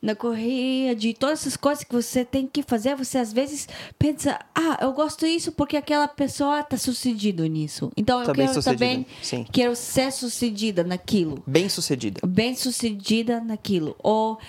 [0.08, 3.68] na correia de todas essas coisas que você tem que fazer, você às vezes
[4.00, 7.92] pensa, ah, eu gosto disso porque aquela pessoa tá sucedido nisso.
[7.98, 9.46] Então eu Tá bem quero sucedida, também, sim.
[9.52, 12.22] quero ser sucedida naquilo Bem sucedida.
[12.26, 13.96] bem sucedida naquilo.
[14.00, 14.40] Ou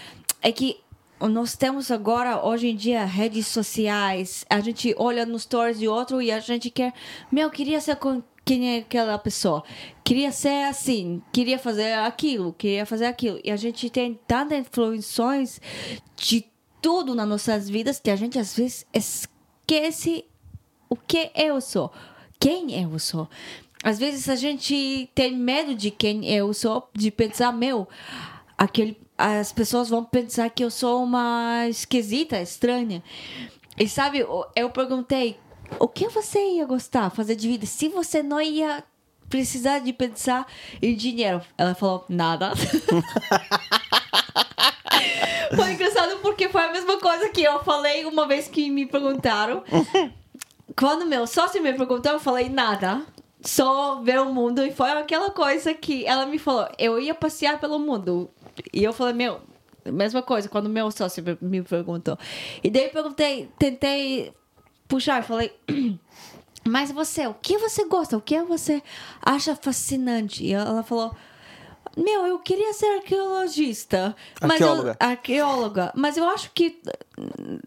[0.40, 0.76] é que
[1.20, 4.44] nós temos agora, hoje em dia, redes sociais.
[4.48, 6.92] A gente olha nos stories de outro e a gente quer.
[7.32, 7.96] Meu, eu queria ser
[8.48, 9.62] quem é aquela pessoa.
[10.02, 13.38] Queria ser assim, queria fazer aquilo, queria fazer aquilo.
[13.44, 15.60] E a gente tem tantas influências
[16.16, 16.46] de
[16.80, 20.24] tudo nas nossas vidas que a gente às vezes esquece
[20.88, 21.92] o que eu sou,
[22.40, 23.28] quem eu sou.
[23.84, 27.86] Às vezes a gente tem medo de quem eu sou, de pensar, meu,
[28.56, 33.02] aquele, as pessoas vão pensar que eu sou uma esquisita, estranha.
[33.78, 34.24] E sabe,
[34.56, 35.36] eu perguntei,
[35.78, 38.82] o que você ia gostar fazer de vida se você não ia
[39.28, 40.46] precisar de pensar
[40.80, 41.40] em dinheiro?
[41.56, 42.52] Ela falou, nada.
[45.54, 49.62] Foi engraçado porque foi a mesma coisa que eu falei uma vez que me perguntaram.
[50.78, 53.02] Quando meu sócio me perguntou, eu falei nada.
[53.40, 54.62] Só ver o mundo.
[54.62, 56.68] E foi aquela coisa que ela me falou.
[56.78, 58.30] Eu ia passear pelo mundo.
[58.72, 59.40] E eu falei, meu,
[59.86, 62.18] mesma coisa quando meu sócio me- perguntou.
[62.62, 64.32] E daí eu perguntei, tentei
[64.88, 65.52] puxar, falei.
[66.66, 68.16] Mas você, o que você gosta?
[68.16, 68.82] O que você
[69.22, 70.44] acha fascinante?
[70.44, 71.14] E ela falou:
[71.96, 74.14] Meu, eu queria ser arqueologista.
[74.42, 74.96] Mas eu- Arqueóloga.
[75.00, 75.92] arqueóloga.
[75.96, 76.80] Mas eu acho que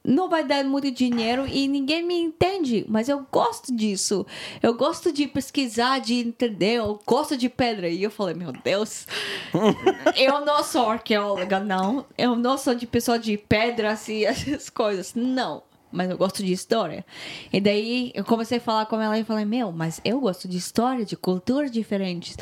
[0.06, 2.86] não vai dar muito dinheiro e ninguém me entende.
[2.88, 4.24] Mas eu gosto disso.
[4.62, 6.76] Eu gosto de pesquisar, de entender.
[6.76, 7.90] Eu gosto de pedra.
[7.90, 9.08] E eu falei: Meu Deus,
[10.16, 12.06] eu não sou arqueóloga, não.
[12.16, 15.14] Eu não sou de pessoa de pedras e essas coisas.
[15.16, 15.64] Não.
[15.92, 17.06] Mas eu gosto de história.
[17.52, 20.58] E daí eu comecei a falar com ela e falei: Meu, mas eu gosto de
[20.58, 22.38] história, de culturas diferentes.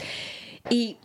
[0.70, 0.98] E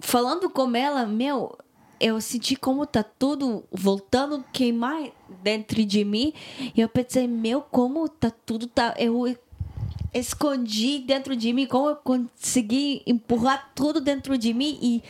[0.00, 1.56] falando com ela, meu,
[2.00, 5.10] eu senti como tá tudo voltando queimar
[5.42, 6.32] dentro de mim.
[6.74, 8.66] E eu pensei: Meu, como tá tudo.
[8.66, 9.24] Tá, eu
[10.12, 15.02] escondi dentro de mim, como eu consegui empurrar tudo dentro de mim e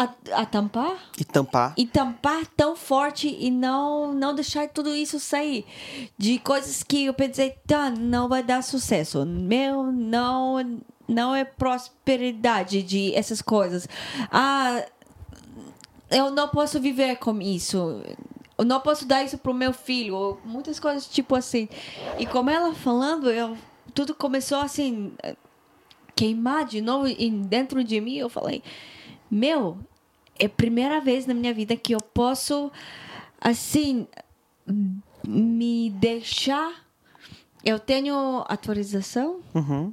[0.00, 0.96] a, a tampar?
[1.18, 1.74] E tampar.
[1.76, 5.66] e tampar tão forte e não não deixar tudo isso sair
[6.16, 9.26] de coisas que eu pensei tá não vai dar sucesso.
[9.26, 13.86] Meu não não é prosperidade de essas coisas.
[14.30, 14.86] Ah
[16.10, 18.02] eu não posso viver com isso.
[18.56, 20.38] Eu não posso dar isso pro meu filho.
[20.44, 21.68] Muitas coisas tipo assim.
[22.18, 23.54] E como ela falando eu
[23.94, 25.12] tudo começou assim
[26.16, 28.62] queimar de novo em dentro de mim eu falei
[29.30, 29.78] meu
[30.38, 32.70] é a primeira vez na minha vida que eu posso
[33.40, 34.06] assim
[35.26, 36.84] me deixar
[37.64, 38.14] eu tenho
[38.48, 39.92] autorização Uhum.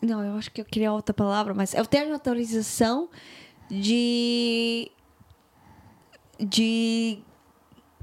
[0.00, 3.08] não eu acho que eu queria outra palavra mas eu tenho autorização
[3.70, 4.90] de
[6.38, 7.18] de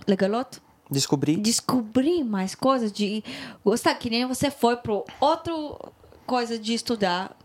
[0.07, 1.36] legaloto Descobrir.
[1.38, 3.22] descobrir mais coisas, de
[3.65, 5.78] gostar, que nem você foi pro outro
[6.26, 7.36] coisa de estudar,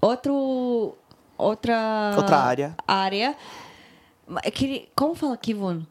[0.00, 0.94] outro
[1.42, 2.76] outra Outra área.
[2.86, 3.36] área.
[4.54, 5.82] Queria- Como fala Kivon?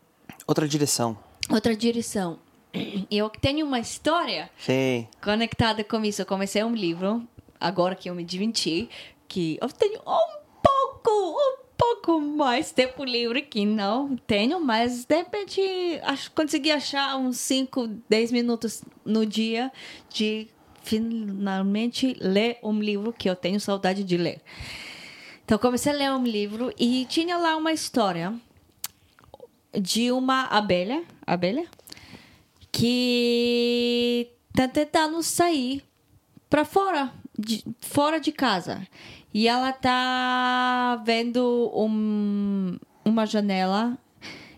[0.47, 1.17] Outra direção.
[1.49, 2.39] Outra direção.
[3.11, 5.07] Eu tenho uma história Sim.
[5.21, 6.21] conectada com isso.
[6.21, 7.21] Eu comecei um livro,
[7.59, 8.89] agora que eu me dividi,
[9.27, 15.15] que eu tenho um pouco, um pouco mais tempo livre que não tenho, mas de
[15.15, 15.61] repente
[16.03, 19.71] acho, consegui achar uns 5, 10 minutos no dia
[20.09, 20.47] de
[20.83, 24.41] finalmente ler um livro que eu tenho saudade de ler.
[25.51, 28.33] Então comecei a ler um livro e tinha lá uma história
[29.77, 31.67] de uma abelha, abelha
[32.71, 35.83] que tá tentando sair
[36.49, 38.87] para fora, de, fora de casa.
[39.33, 43.97] E ela tá vendo um, uma janela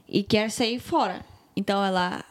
[0.08, 1.26] e quer sair fora.
[1.56, 2.24] Então ela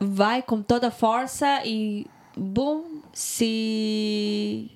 [0.00, 2.04] vai com toda força e
[2.36, 4.72] bum, se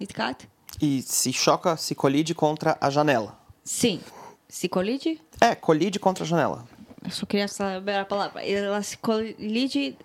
[0.00, 0.55] Itcat?
[0.80, 3.38] E se choca, se colide contra a janela.
[3.64, 4.00] Sim.
[4.48, 5.20] Se colide?
[5.40, 6.64] É, colide contra a janela.
[7.04, 8.44] Eu só queria saber a palavra.
[8.44, 9.96] Ela se colide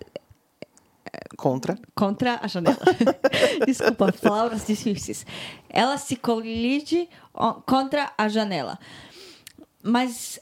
[1.36, 1.78] Contra.
[1.94, 2.78] contra a janela.
[3.66, 5.26] Desculpa, palavras difíceis.
[5.68, 7.08] Ela se colide
[7.66, 8.78] contra a janela.
[9.82, 10.38] Mas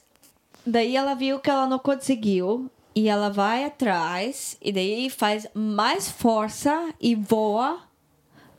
[0.65, 6.09] daí ela viu que ela não conseguiu e ela vai atrás e daí faz mais
[6.09, 7.81] força e voa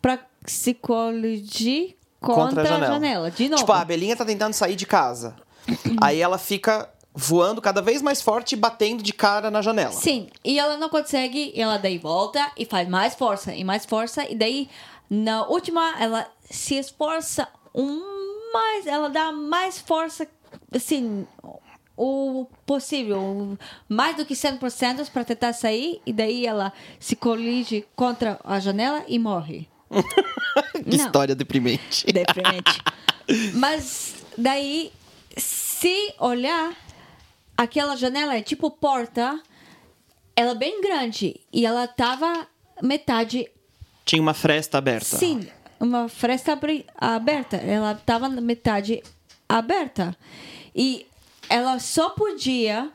[0.00, 3.30] para se colidir contra, a, janela.
[3.30, 3.60] De novo.
[3.60, 5.36] Tipo, a abelhinha tá tentando sair de casa.
[6.00, 9.92] Aí ela fica voando cada vez mais forte e batendo de cara na janela.
[9.92, 14.24] Sim, e ela não consegue, ela daí volta e faz mais força e mais força,
[14.30, 14.68] e daí
[15.10, 18.00] na última ela se esforça um
[18.52, 20.26] mais, ela dá mais força,
[20.74, 21.26] assim,
[21.96, 28.38] o possível, mais do que 100% para tentar sair, e daí ela se colige contra
[28.42, 29.68] a janela e morre.
[30.84, 31.06] que não.
[31.06, 32.06] história deprimente.
[32.06, 32.82] Deprimente.
[33.54, 34.92] Mas daí,
[35.36, 36.74] se olhar,
[37.56, 39.40] aquela janela é tipo porta,
[40.34, 42.46] ela é bem grande e ela tava
[42.82, 43.48] metade.
[44.04, 45.16] Tinha uma fresta aberta.
[45.16, 45.46] Sim,
[45.78, 46.58] uma fresta
[46.96, 47.56] aberta.
[47.56, 49.02] Ela tava metade
[49.48, 50.16] aberta.
[50.74, 51.06] E
[51.48, 52.90] ela só podia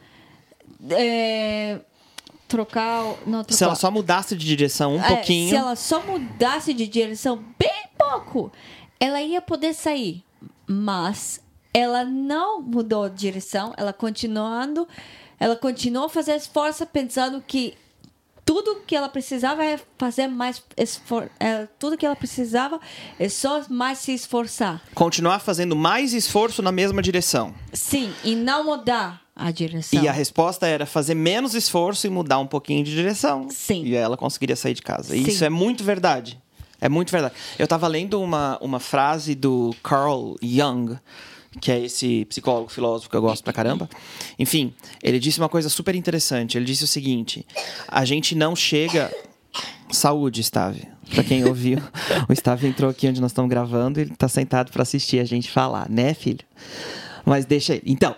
[0.91, 1.80] é,
[2.48, 3.54] trocar, não trocar.
[3.54, 5.50] Se ela só mudasse de direção um é, pouquinho.
[5.50, 8.52] Se ela só mudasse de direção bem pouco,
[9.00, 10.24] ela ia poder sair.
[10.66, 11.41] Mas
[11.74, 14.88] ela não mudou de direção, ela continuando,
[15.39, 17.76] ela continuou a fazer esforço pensando que
[18.43, 21.30] tudo que ela precisava é fazer mais esforço.
[21.38, 22.80] É, tudo que ela precisava
[23.20, 24.82] é só mais se esforçar.
[24.95, 27.54] Continuar fazendo mais esforço na mesma direção.
[27.74, 30.02] Sim, e não mudar a direção.
[30.02, 33.48] E a resposta era fazer menos esforço e mudar um pouquinho de direção.
[33.50, 33.84] Sim.
[33.86, 35.16] E ela conseguiria sair de casa.
[35.16, 35.30] E Sim.
[35.30, 36.42] isso é muito verdade.
[36.82, 37.36] É muito verdade.
[37.58, 40.98] Eu estava lendo uma, uma frase do Carl Jung
[41.60, 43.90] que é esse psicólogo, filósofo que eu gosto pra caramba.
[44.38, 46.58] Enfim, ele disse uma coisa super interessante.
[46.58, 47.46] Ele disse o seguinte:
[47.88, 49.12] a gente não chega.
[49.90, 50.88] Saúde, Stave.
[51.10, 51.80] Pra quem ouviu,
[52.28, 55.24] o Stave entrou aqui onde nós estamos gravando e ele tá sentado para assistir a
[55.24, 56.46] gente falar, né, filho?
[57.26, 57.84] Mas deixa ele.
[57.86, 58.14] Então,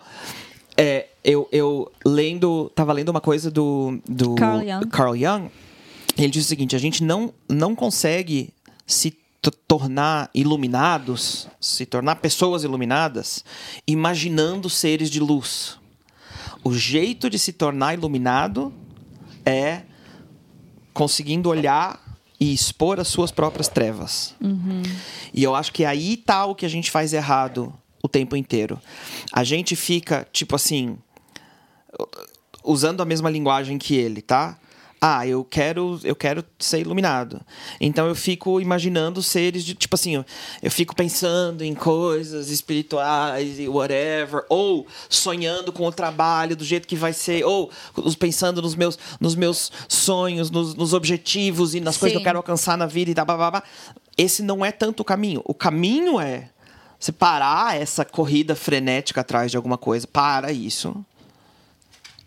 [0.75, 2.71] é, eu, eu lendo.
[2.75, 4.87] Tava lendo uma coisa do, do Carl Jung.
[4.89, 5.51] Carl Jung.
[6.17, 8.53] Ele disse o seguinte: a gente não, não consegue
[8.85, 9.15] se
[9.67, 13.43] tornar iluminados, se tornar pessoas iluminadas,
[13.87, 15.77] imaginando seres de luz.
[16.63, 18.73] O jeito de se tornar iluminado
[19.45, 19.83] é
[20.93, 21.99] conseguindo olhar
[22.39, 24.35] e expor as suas próprias trevas.
[24.41, 24.81] Uhum.
[25.33, 28.79] E eu acho que aí tá o que a gente faz errado o tempo inteiro.
[29.31, 30.97] A gente fica, tipo assim,
[32.63, 34.57] usando a mesma linguagem que ele, tá?
[35.01, 37.39] ah, eu quero, eu quero ser iluminado.
[37.79, 40.23] Então eu fico imaginando seres de tipo assim,
[40.61, 46.87] eu fico pensando em coisas espirituais e whatever, ou sonhando com o trabalho do jeito
[46.87, 47.71] que vai ser, ou
[48.17, 52.01] pensando nos meus, nos meus sonhos, nos, nos objetivos e nas Sim.
[52.01, 53.63] coisas que eu quero alcançar na vida e tal, blá, blá, blá.
[54.17, 55.41] Esse não é tanto o caminho.
[55.45, 56.49] O caminho é
[56.99, 61.05] você parar essa corrida frenética atrás de alguma coisa, para isso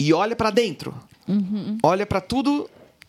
[0.02, 0.92] e olha para dentro.
[1.28, 1.78] Uhum.
[1.82, 2.68] Olha para tudo,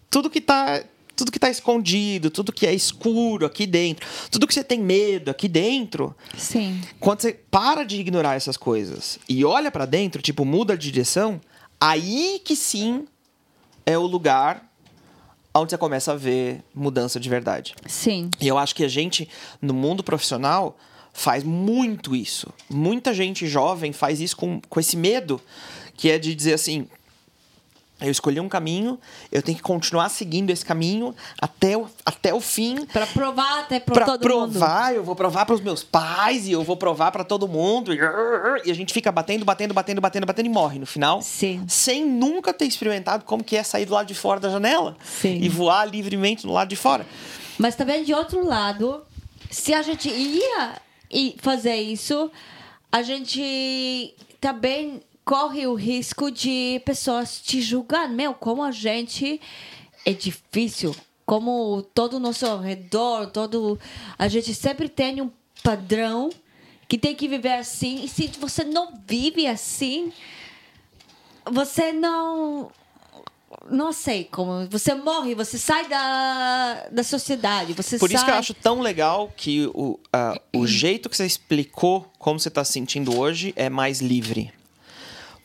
[0.09, 0.83] tudo que tá
[1.15, 5.29] tudo que tá escondido, tudo que é escuro aqui dentro, tudo que você tem medo
[5.29, 6.15] aqui dentro.
[6.35, 6.81] Sim.
[6.99, 11.39] Quando você para de ignorar essas coisas e olha para dentro, tipo, muda de direção,
[11.79, 13.07] aí que sim
[13.85, 14.71] é o lugar
[15.53, 17.75] onde você começa a ver mudança de verdade.
[17.87, 18.29] Sim.
[18.41, 19.29] E eu acho que a gente,
[19.61, 20.75] no mundo profissional,
[21.13, 22.51] faz muito isso.
[22.67, 25.39] Muita gente jovem faz isso com, com esse medo,
[26.03, 26.85] que é de dizer assim:
[28.01, 28.99] eu escolhi um caminho,
[29.31, 32.85] eu tenho que continuar seguindo esse caminho até o, até o fim.
[32.87, 34.51] Para provar até para todo provar, mundo.
[34.51, 37.93] provar, eu vou provar para os meus pais e eu vou provar para todo mundo.
[37.93, 41.21] E a gente fica batendo, batendo, batendo, batendo, batendo e morre no final.
[41.21, 41.63] Sim.
[41.69, 44.97] Sem nunca ter experimentado como que é sair do lado de fora da janela.
[45.05, 45.39] Sim.
[45.41, 47.07] E voar livremente do lado de fora.
[47.57, 49.05] Mas também de outro lado,
[49.49, 50.81] se a gente ia
[51.39, 52.29] fazer isso,
[52.91, 58.09] a gente também corre o risco de pessoas te julgar.
[58.09, 59.39] Meu, como a gente
[60.05, 60.95] é difícil.
[61.25, 63.79] Como todo o nosso redor, todo.
[64.19, 65.31] A gente sempre tem um
[65.63, 66.29] padrão
[66.87, 68.03] que tem que viver assim.
[68.03, 70.11] E se você não vive assim,
[71.49, 72.69] você não.
[73.69, 74.67] Não sei como.
[74.67, 77.71] Você morre, você sai da, da sociedade.
[77.71, 78.15] Você Por sai...
[78.15, 79.99] isso que eu acho tão legal que o, uh,
[80.59, 84.51] o jeito que você explicou como você está sentindo hoje é mais livre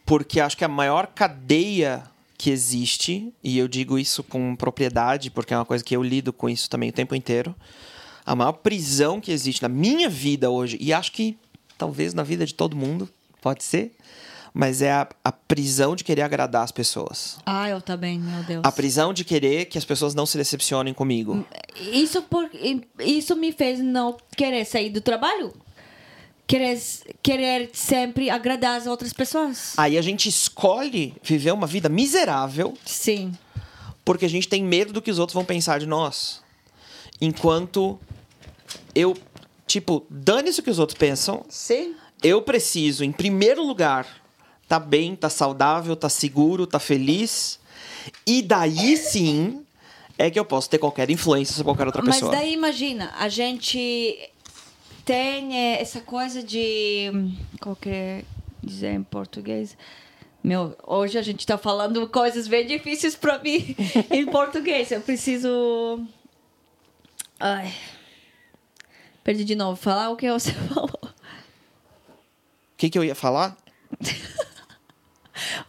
[0.08, 2.02] porque acho que a maior cadeia
[2.38, 6.32] que existe, e eu digo isso com propriedade, porque é uma coisa que eu lido
[6.32, 7.54] com isso também o tempo inteiro.
[8.24, 11.36] A maior prisão que existe na minha vida hoje, e acho que
[11.76, 13.06] talvez na vida de todo mundo,
[13.42, 13.92] pode ser,
[14.54, 17.38] mas é a, a, prisão de querer agradar as pessoas.
[17.44, 18.62] Ah, eu também, meu Deus.
[18.64, 21.44] A prisão de querer que as pessoas não se decepcionem comigo.
[21.92, 22.48] Isso, por,
[22.98, 25.52] isso me fez não querer sair do trabalho
[26.48, 26.80] querer,
[27.22, 29.74] querer sempre agradar as outras pessoas.
[29.76, 32.76] Aí a gente escolhe viver uma vida miserável.
[32.84, 33.32] Sim.
[34.04, 36.42] Porque a gente tem medo do que os outros vão pensar de nós.
[37.20, 38.00] Enquanto
[38.94, 39.16] eu
[39.68, 41.44] tipo, dane-se o que os outros pensam.
[41.48, 41.94] Sim.
[42.22, 44.06] Eu preciso, em primeiro lugar,
[44.66, 47.60] tá bem, tá saudável, tá seguro, tá feliz.
[48.26, 49.64] E daí sim
[50.16, 52.32] é que eu posso ter qualquer influência sobre qualquer outra Mas pessoa.
[52.32, 54.18] daí imagina, a gente
[55.08, 57.10] tem eh, essa coisa de.
[57.62, 58.24] Qual que é
[58.62, 59.74] dizer em português?
[60.44, 63.74] Meu, hoje a gente tá falando coisas bem difíceis para mim
[64.12, 64.92] em português.
[64.92, 66.06] Eu preciso.
[67.40, 67.72] Ai.
[69.24, 69.80] Perdi de novo.
[69.80, 70.90] Falar o que você falou.
[71.02, 73.56] O que, que eu ia falar?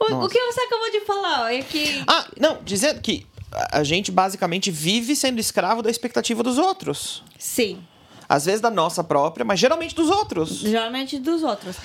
[0.02, 2.04] O, o que você acabou de falar é que.
[2.06, 7.24] Ah, não, dizendo que a a gente basicamente vive sendo escravo da expectativa dos outros.
[7.38, 7.82] Sim.
[8.30, 10.60] Às vezes da nossa própria, mas geralmente dos outros.
[10.60, 11.76] Geralmente dos outros.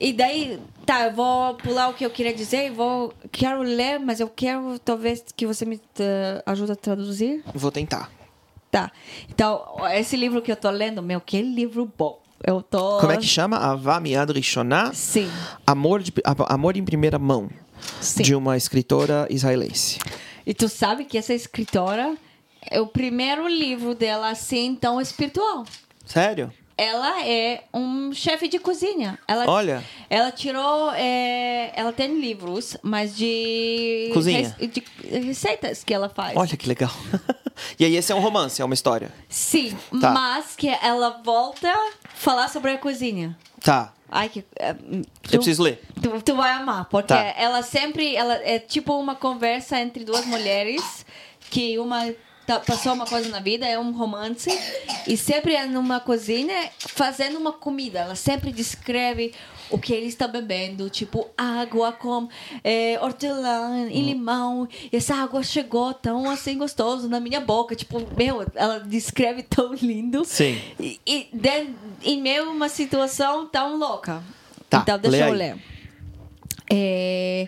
[0.00, 3.14] E daí, tá, eu vou pular o que eu queria dizer e vou.
[3.30, 7.44] Quero ler, mas eu quero talvez que você me eh, ajude a traduzir.
[7.54, 8.10] Vou tentar.
[8.68, 8.90] Tá.
[9.28, 12.20] Então, esse livro que eu tô lendo, meu, que livro bom.
[12.42, 12.98] Eu tô.
[12.98, 13.56] Como é que chama?
[13.58, 14.92] Avá Miad Rishoná?
[14.92, 15.30] Sim.
[15.64, 16.12] Amor, de,
[16.48, 17.48] amor em primeira mão.
[18.00, 18.24] Sim.
[18.24, 20.00] De uma escritora israelense.
[20.44, 22.16] E tu sabe que essa escritora
[22.70, 25.64] é o primeiro livro dela assim tão espiritual.
[26.04, 26.52] Sério?
[26.76, 29.18] Ela é um chefe de cozinha.
[29.28, 29.84] Ela, Olha.
[30.08, 30.90] Ela tirou.
[30.94, 34.10] é, ela tem livros, mas de.
[34.12, 34.56] Cozinha.
[34.58, 34.82] de
[35.20, 36.36] receitas que ela faz.
[36.36, 36.90] Olha que legal.
[37.78, 39.12] e aí, esse é um romance, é uma história.
[39.28, 40.10] Sim, Tá.
[40.12, 43.36] mas que ela volta a falar sobre a cozinha.
[43.60, 43.92] Tá.
[44.10, 44.44] Ai, que.
[44.58, 45.80] é, Eu tu, preciso ler.
[46.02, 47.34] tu, tu vai amar, porque Tá.
[47.36, 48.16] ela sempre.
[48.16, 51.04] Ela é tipo uma conversa entre duas mulheres
[51.50, 52.12] que uma
[52.45, 54.49] tá- Passou uma coisa na vida, é um romance,
[55.07, 57.99] e sempre é numa cozinha fazendo uma comida.
[57.99, 59.33] Ela sempre descreve
[59.69, 62.29] o que ele está bebendo, tipo água com
[62.63, 64.67] é, hortelã e limão.
[64.91, 67.75] E essa água chegou tão assim gostoso na minha boca.
[67.75, 70.23] Tipo, meu, ela descreve tão lindo.
[70.23, 70.57] Sim.
[70.79, 71.69] E, e de-
[72.03, 74.23] em meio a uma situação tão louca.
[74.69, 75.37] Tá, então, deixa lê eu aí.
[75.37, 75.55] ler.
[76.71, 77.43] אה,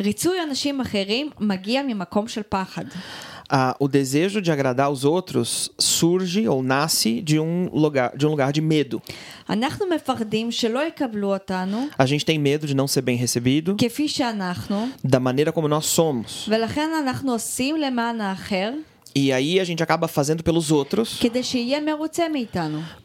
[0.00, 2.84] ריצוי אנשים אחרים מגיע ממקום של פחד.
[3.49, 8.29] ah, o desejo de agradar os outros surge ou nasce de um lugar de, um
[8.29, 9.01] lugar de medo.
[11.97, 13.75] A gente tem medo de não ser bem recebido
[15.03, 16.45] da maneira como nós somos.
[19.15, 21.17] E aí a gente acaba fazendo pelos outros.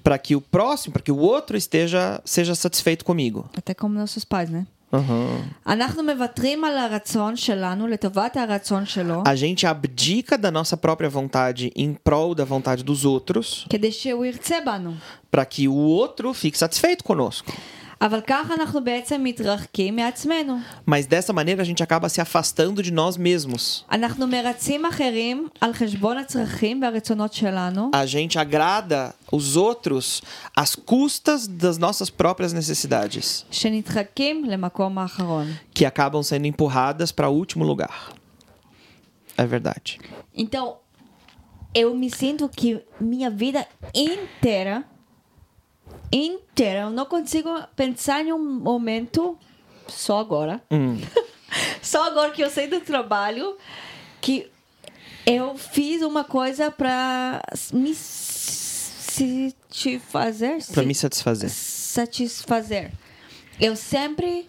[0.05, 3.49] Para que o próximo, para que o outro esteja seja satisfeito comigo.
[3.57, 4.67] Até como nossos pais, né?
[9.27, 13.65] A gente abdica da nossa própria vontade em prol da vontade dos outros.
[15.31, 17.51] Para que o outro fique satisfeito conosco.
[20.85, 23.85] Mas dessa maneira a gente acaba se afastando de nós mesmos.
[27.93, 30.21] A gente agrada os outros
[30.57, 33.47] às custas das nossas próprias necessidades.
[35.73, 38.13] Que acabam sendo empurradas para o último lugar.
[39.37, 40.01] É verdade.
[40.35, 40.79] Então,
[41.73, 44.85] eu me sinto que minha vida inteira
[46.13, 49.39] inteira, eu não consigo pensar em um momento,
[49.89, 50.63] só agora,
[51.81, 53.57] só agora que eu saí do trabalho,
[54.21, 54.51] que
[55.25, 57.41] eu fiz uma coisa para
[57.73, 57.95] me
[59.13, 60.59] satisfazer.
[60.73, 61.49] Para me satisfazer.
[61.51, 62.93] satisfazer.
[63.61, 64.49] Eu sempre,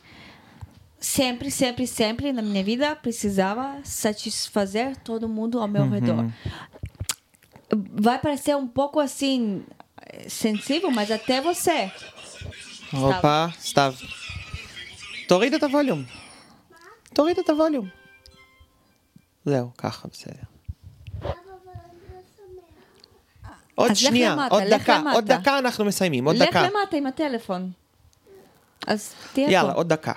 [1.00, 6.30] sempre, sempre, sempre na minha vida precisava satisfazer todo mundo ao meu redor.
[7.72, 9.64] Vai parecer um pouco assim
[10.29, 11.91] sensível, mas até você.
[12.93, 13.93] Opa, está.
[15.29, 16.05] תוריד את הווליום.
[17.15, 17.89] תוריד את הווליום.
[19.45, 20.43] זהו, ככה, בסדר.
[23.75, 25.13] עוד אז לך שנייה, למטה, עוד לך דקה, למטה.
[25.13, 26.63] עוד דקה אנחנו מסיימים, עוד לך דקה.
[26.63, 27.73] למטה עם הטלפון.
[28.87, 29.77] אז תהיה יאללה, פה.
[29.77, 30.13] עוד דקה.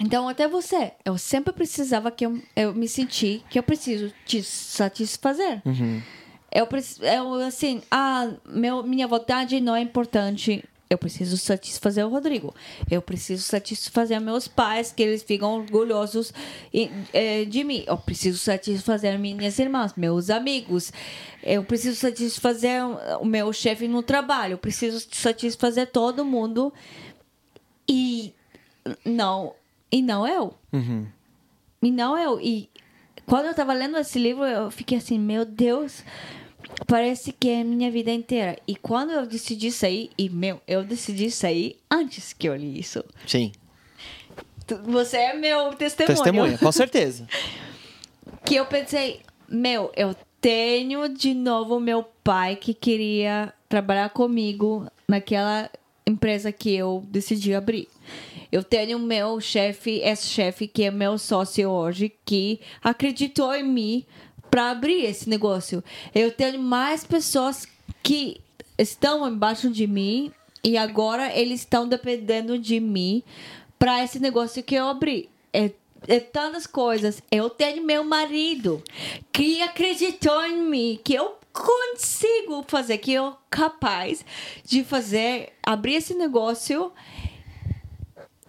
[0.00, 0.90] Então, até você.
[1.06, 5.62] Eu sempre precisava que eu, eu me senti que eu preciso te satisfazer.
[6.51, 10.63] Eu, preci- eu, assim, ah, meu, minha vontade não é importante.
[10.89, 12.55] Eu preciso satisfazer o Rodrigo.
[12.89, 16.33] Eu preciso satisfazer meus pais, que eles ficam orgulhosos
[17.13, 17.83] eh, de mim.
[17.85, 20.91] Eu preciso satisfazer minhas irmãs, meus amigos.
[21.43, 22.81] Eu preciso satisfazer
[23.21, 24.53] o meu chefe no trabalho.
[24.53, 26.73] Eu preciso satisfazer todo mundo.
[27.87, 28.33] E
[29.05, 29.53] não,
[29.91, 30.55] e não eu.
[31.83, 32.41] E não eu.
[32.41, 32.67] E
[33.29, 36.03] quando eu tava lendo esse livro, eu fiquei assim, meu Deus,
[36.87, 38.57] parece que é minha vida inteira.
[38.67, 43.05] E quando eu decidi sair, e meu, eu decidi sair antes que eu li isso.
[43.27, 43.51] Sim.
[44.85, 46.15] Você é meu testemunho.
[46.15, 47.27] Testemunha, com certeza.
[48.45, 55.69] Que eu pensei, meu, eu tenho de novo meu pai que queria trabalhar comigo naquela
[56.07, 57.87] empresa que eu decidi abrir.
[58.51, 64.05] Eu tenho meu chefe, esse chefe que é meu sócio hoje, que acreditou em mim
[64.49, 65.83] para abrir esse negócio.
[66.13, 67.67] Eu tenho mais pessoas
[68.01, 68.41] que
[68.77, 70.31] estão embaixo de mim
[70.63, 73.23] e agora eles estão dependendo de mim
[73.77, 75.29] para esse negócio que eu abri.
[75.53, 75.71] É,
[76.07, 77.21] é tantas coisas.
[77.31, 78.83] Eu tenho meu marido
[79.31, 84.23] que acreditou em mim, que eu consigo fazer, que eu capaz
[84.63, 86.91] de fazer, abrir esse negócio.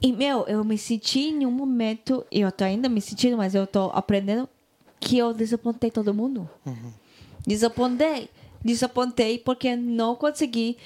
[0.03, 3.55] E, meu, eu me senti em um momento, e eu tô ainda me sentindo, mas
[3.55, 4.49] eu tô aprendendo
[4.99, 6.49] que eu desapontei todo mundo.
[6.65, 6.93] Uhum.
[7.47, 8.31] Desapontei.
[8.65, 10.77] Desapontei porque não consegui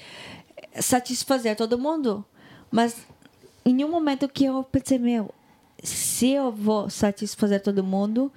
[0.79, 2.23] satisfazer todo mundo.
[2.71, 3.05] Mas
[3.65, 5.33] em um momento que eu pensei, meu,
[5.83, 8.31] se eu vou satisfazer todo mundo,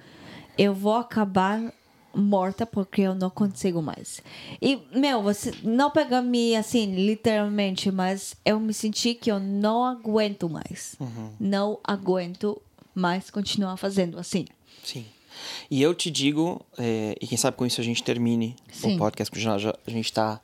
[0.57, 1.73] eu vou acabar
[2.13, 4.21] morta porque eu não consigo mais.
[4.61, 9.83] E, meu, você não pega me assim, literalmente, mas eu me senti que eu não
[9.85, 10.95] aguento mais.
[11.39, 12.61] Não aguento
[12.95, 14.45] mais continuar fazendo assim.
[14.83, 15.05] Sim.
[15.71, 18.95] E eu te digo, é, e quem sabe com isso a gente termine Sim.
[18.95, 20.41] o podcast, porque já, já- a gente tá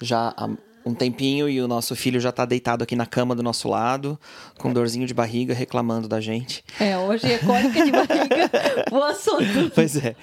[0.00, 0.48] já há
[0.84, 4.18] um tempinho e o nosso filho já tá deitado aqui na cama do nosso lado,
[4.58, 6.64] com dorzinho de barriga, reclamando da gente.
[6.78, 8.50] É, hoje é cólica de barriga
[8.90, 9.70] o assunto.
[9.74, 10.16] Pois é.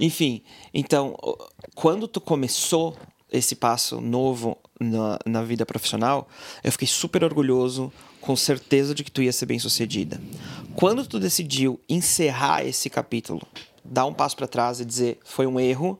[0.00, 0.42] Enfim,
[0.72, 1.16] então,
[1.74, 2.96] quando tu começou
[3.30, 6.28] esse passo novo na, na vida profissional,
[6.62, 10.20] eu fiquei super orgulhoso, com certeza de que tu ia ser bem sucedida.
[10.76, 13.42] Quando tu decidiu encerrar esse capítulo,
[13.84, 15.98] dar um passo para trás e dizer foi um erro,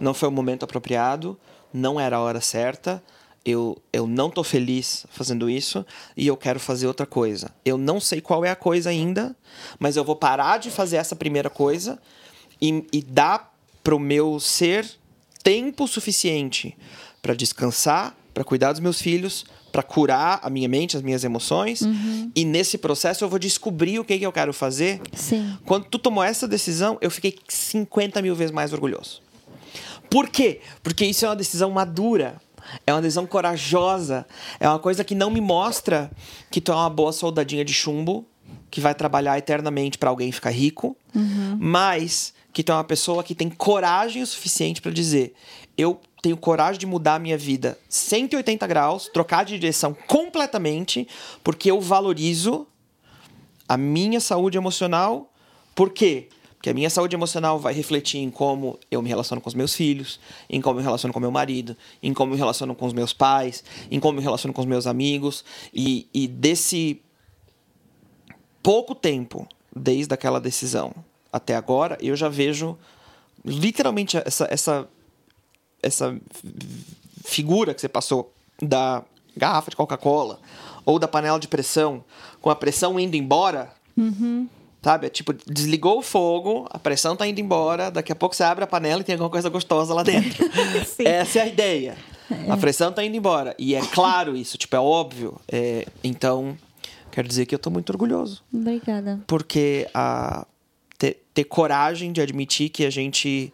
[0.00, 1.38] não foi o momento apropriado,
[1.72, 3.02] não era a hora certa,
[3.44, 5.84] eu, eu não tô feliz fazendo isso
[6.16, 7.50] e eu quero fazer outra coisa.
[7.64, 9.36] Eu não sei qual é a coisa ainda,
[9.78, 11.98] mas eu vou parar de fazer essa primeira coisa
[12.60, 14.88] e, e dar pro meu ser
[15.42, 16.76] tempo suficiente
[17.20, 21.80] para descansar, para cuidar dos meus filhos, para curar a minha mente, as minhas emoções.
[22.34, 25.00] E nesse processo eu vou descobrir o que, que eu quero fazer.
[25.14, 25.58] Sim.
[25.64, 29.22] Quando tu tomou essa decisão, eu fiquei 50 mil vezes mais orgulhoso.
[30.10, 30.60] Por quê?
[30.82, 32.40] Porque isso é uma decisão madura.
[32.86, 34.26] É uma decisão corajosa.
[34.58, 36.10] É uma coisa que não me mostra
[36.50, 38.26] que tu é uma boa soldadinha de chumbo
[38.70, 40.96] que vai trabalhar eternamente para alguém ficar rico,
[41.58, 45.34] mas que tu é uma pessoa que tem coragem o suficiente para dizer:
[45.76, 51.06] eu tenho coragem de mudar a minha vida 180 graus, trocar de direção completamente,
[51.42, 52.66] porque eu valorizo
[53.68, 55.32] a minha saúde emocional.
[55.74, 56.28] Por quê?
[56.28, 59.74] Porque a minha saúde emocional vai refletir em como eu me relaciono com os meus
[59.74, 62.86] filhos, em como eu me relaciono com meu marido, em como eu me relaciono com
[62.86, 65.44] os meus pais, em como eu me relaciono com os meus amigos.
[65.74, 67.00] E, e desse
[68.62, 70.94] pouco tempo, desde aquela decisão
[71.32, 72.78] até agora, eu já vejo
[73.44, 74.88] literalmente essa, essa,
[75.82, 76.16] essa
[77.24, 79.02] figura que você passou da
[79.36, 80.38] garrafa de Coca-Cola
[80.84, 82.04] ou da panela de pressão,
[82.40, 83.72] com a pressão indo embora.
[84.82, 85.06] Sabe?
[85.06, 88.64] É tipo, desligou o fogo, a pressão tá indo embora, daqui a pouco você abre
[88.64, 90.44] a panela e tem alguma coisa gostosa lá dentro.
[91.04, 91.96] Essa é a ideia.
[92.48, 93.54] A pressão tá indo embora.
[93.58, 95.40] E é claro isso, tipo, é óbvio.
[95.50, 96.56] É, então,
[97.12, 98.42] quero dizer que eu tô muito orgulhoso.
[98.52, 99.20] Obrigada.
[99.26, 100.46] Porque a,
[100.98, 103.52] ter, ter coragem de admitir que a gente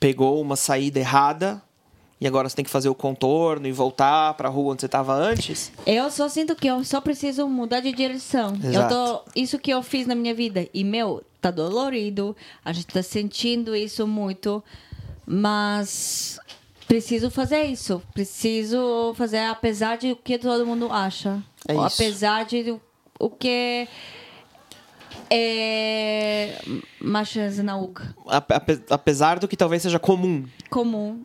[0.00, 1.62] pegou uma saída errada
[2.20, 5.12] e agora você tem que fazer o contorno e voltar pra rua onde você tava
[5.14, 5.70] antes.
[5.86, 8.54] Eu só sinto que eu só preciso mudar de direção.
[8.62, 8.94] Eu Exato.
[8.94, 10.66] tô, isso que eu fiz na minha vida.
[10.72, 12.34] E, meu, tá dolorido.
[12.64, 14.62] A gente tá sentindo isso muito.
[15.26, 16.38] Mas
[16.86, 18.00] preciso fazer isso.
[18.14, 21.42] Preciso fazer apesar de o que todo mundo acha.
[21.66, 21.76] É.
[21.76, 22.78] Apesar de
[23.18, 23.88] o- que
[25.30, 26.58] é
[27.00, 30.44] machisnauca Ape- ape- Apesar do que talvez seja comum.
[30.70, 31.22] comum.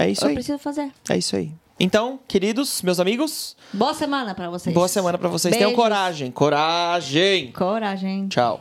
[0.00, 0.34] É isso eu aí.
[0.34, 0.90] preciso fazer.
[1.08, 1.52] É isso aí.
[1.78, 4.74] Então, queridos, meus amigos, Boa semana pra vocês.
[4.74, 5.54] boa semana pra vocês.
[5.54, 5.82] Tenham Beijos.
[5.82, 6.30] coragem.
[6.30, 7.52] Coragem.
[7.52, 8.28] Coragem.
[8.28, 8.60] Tchau.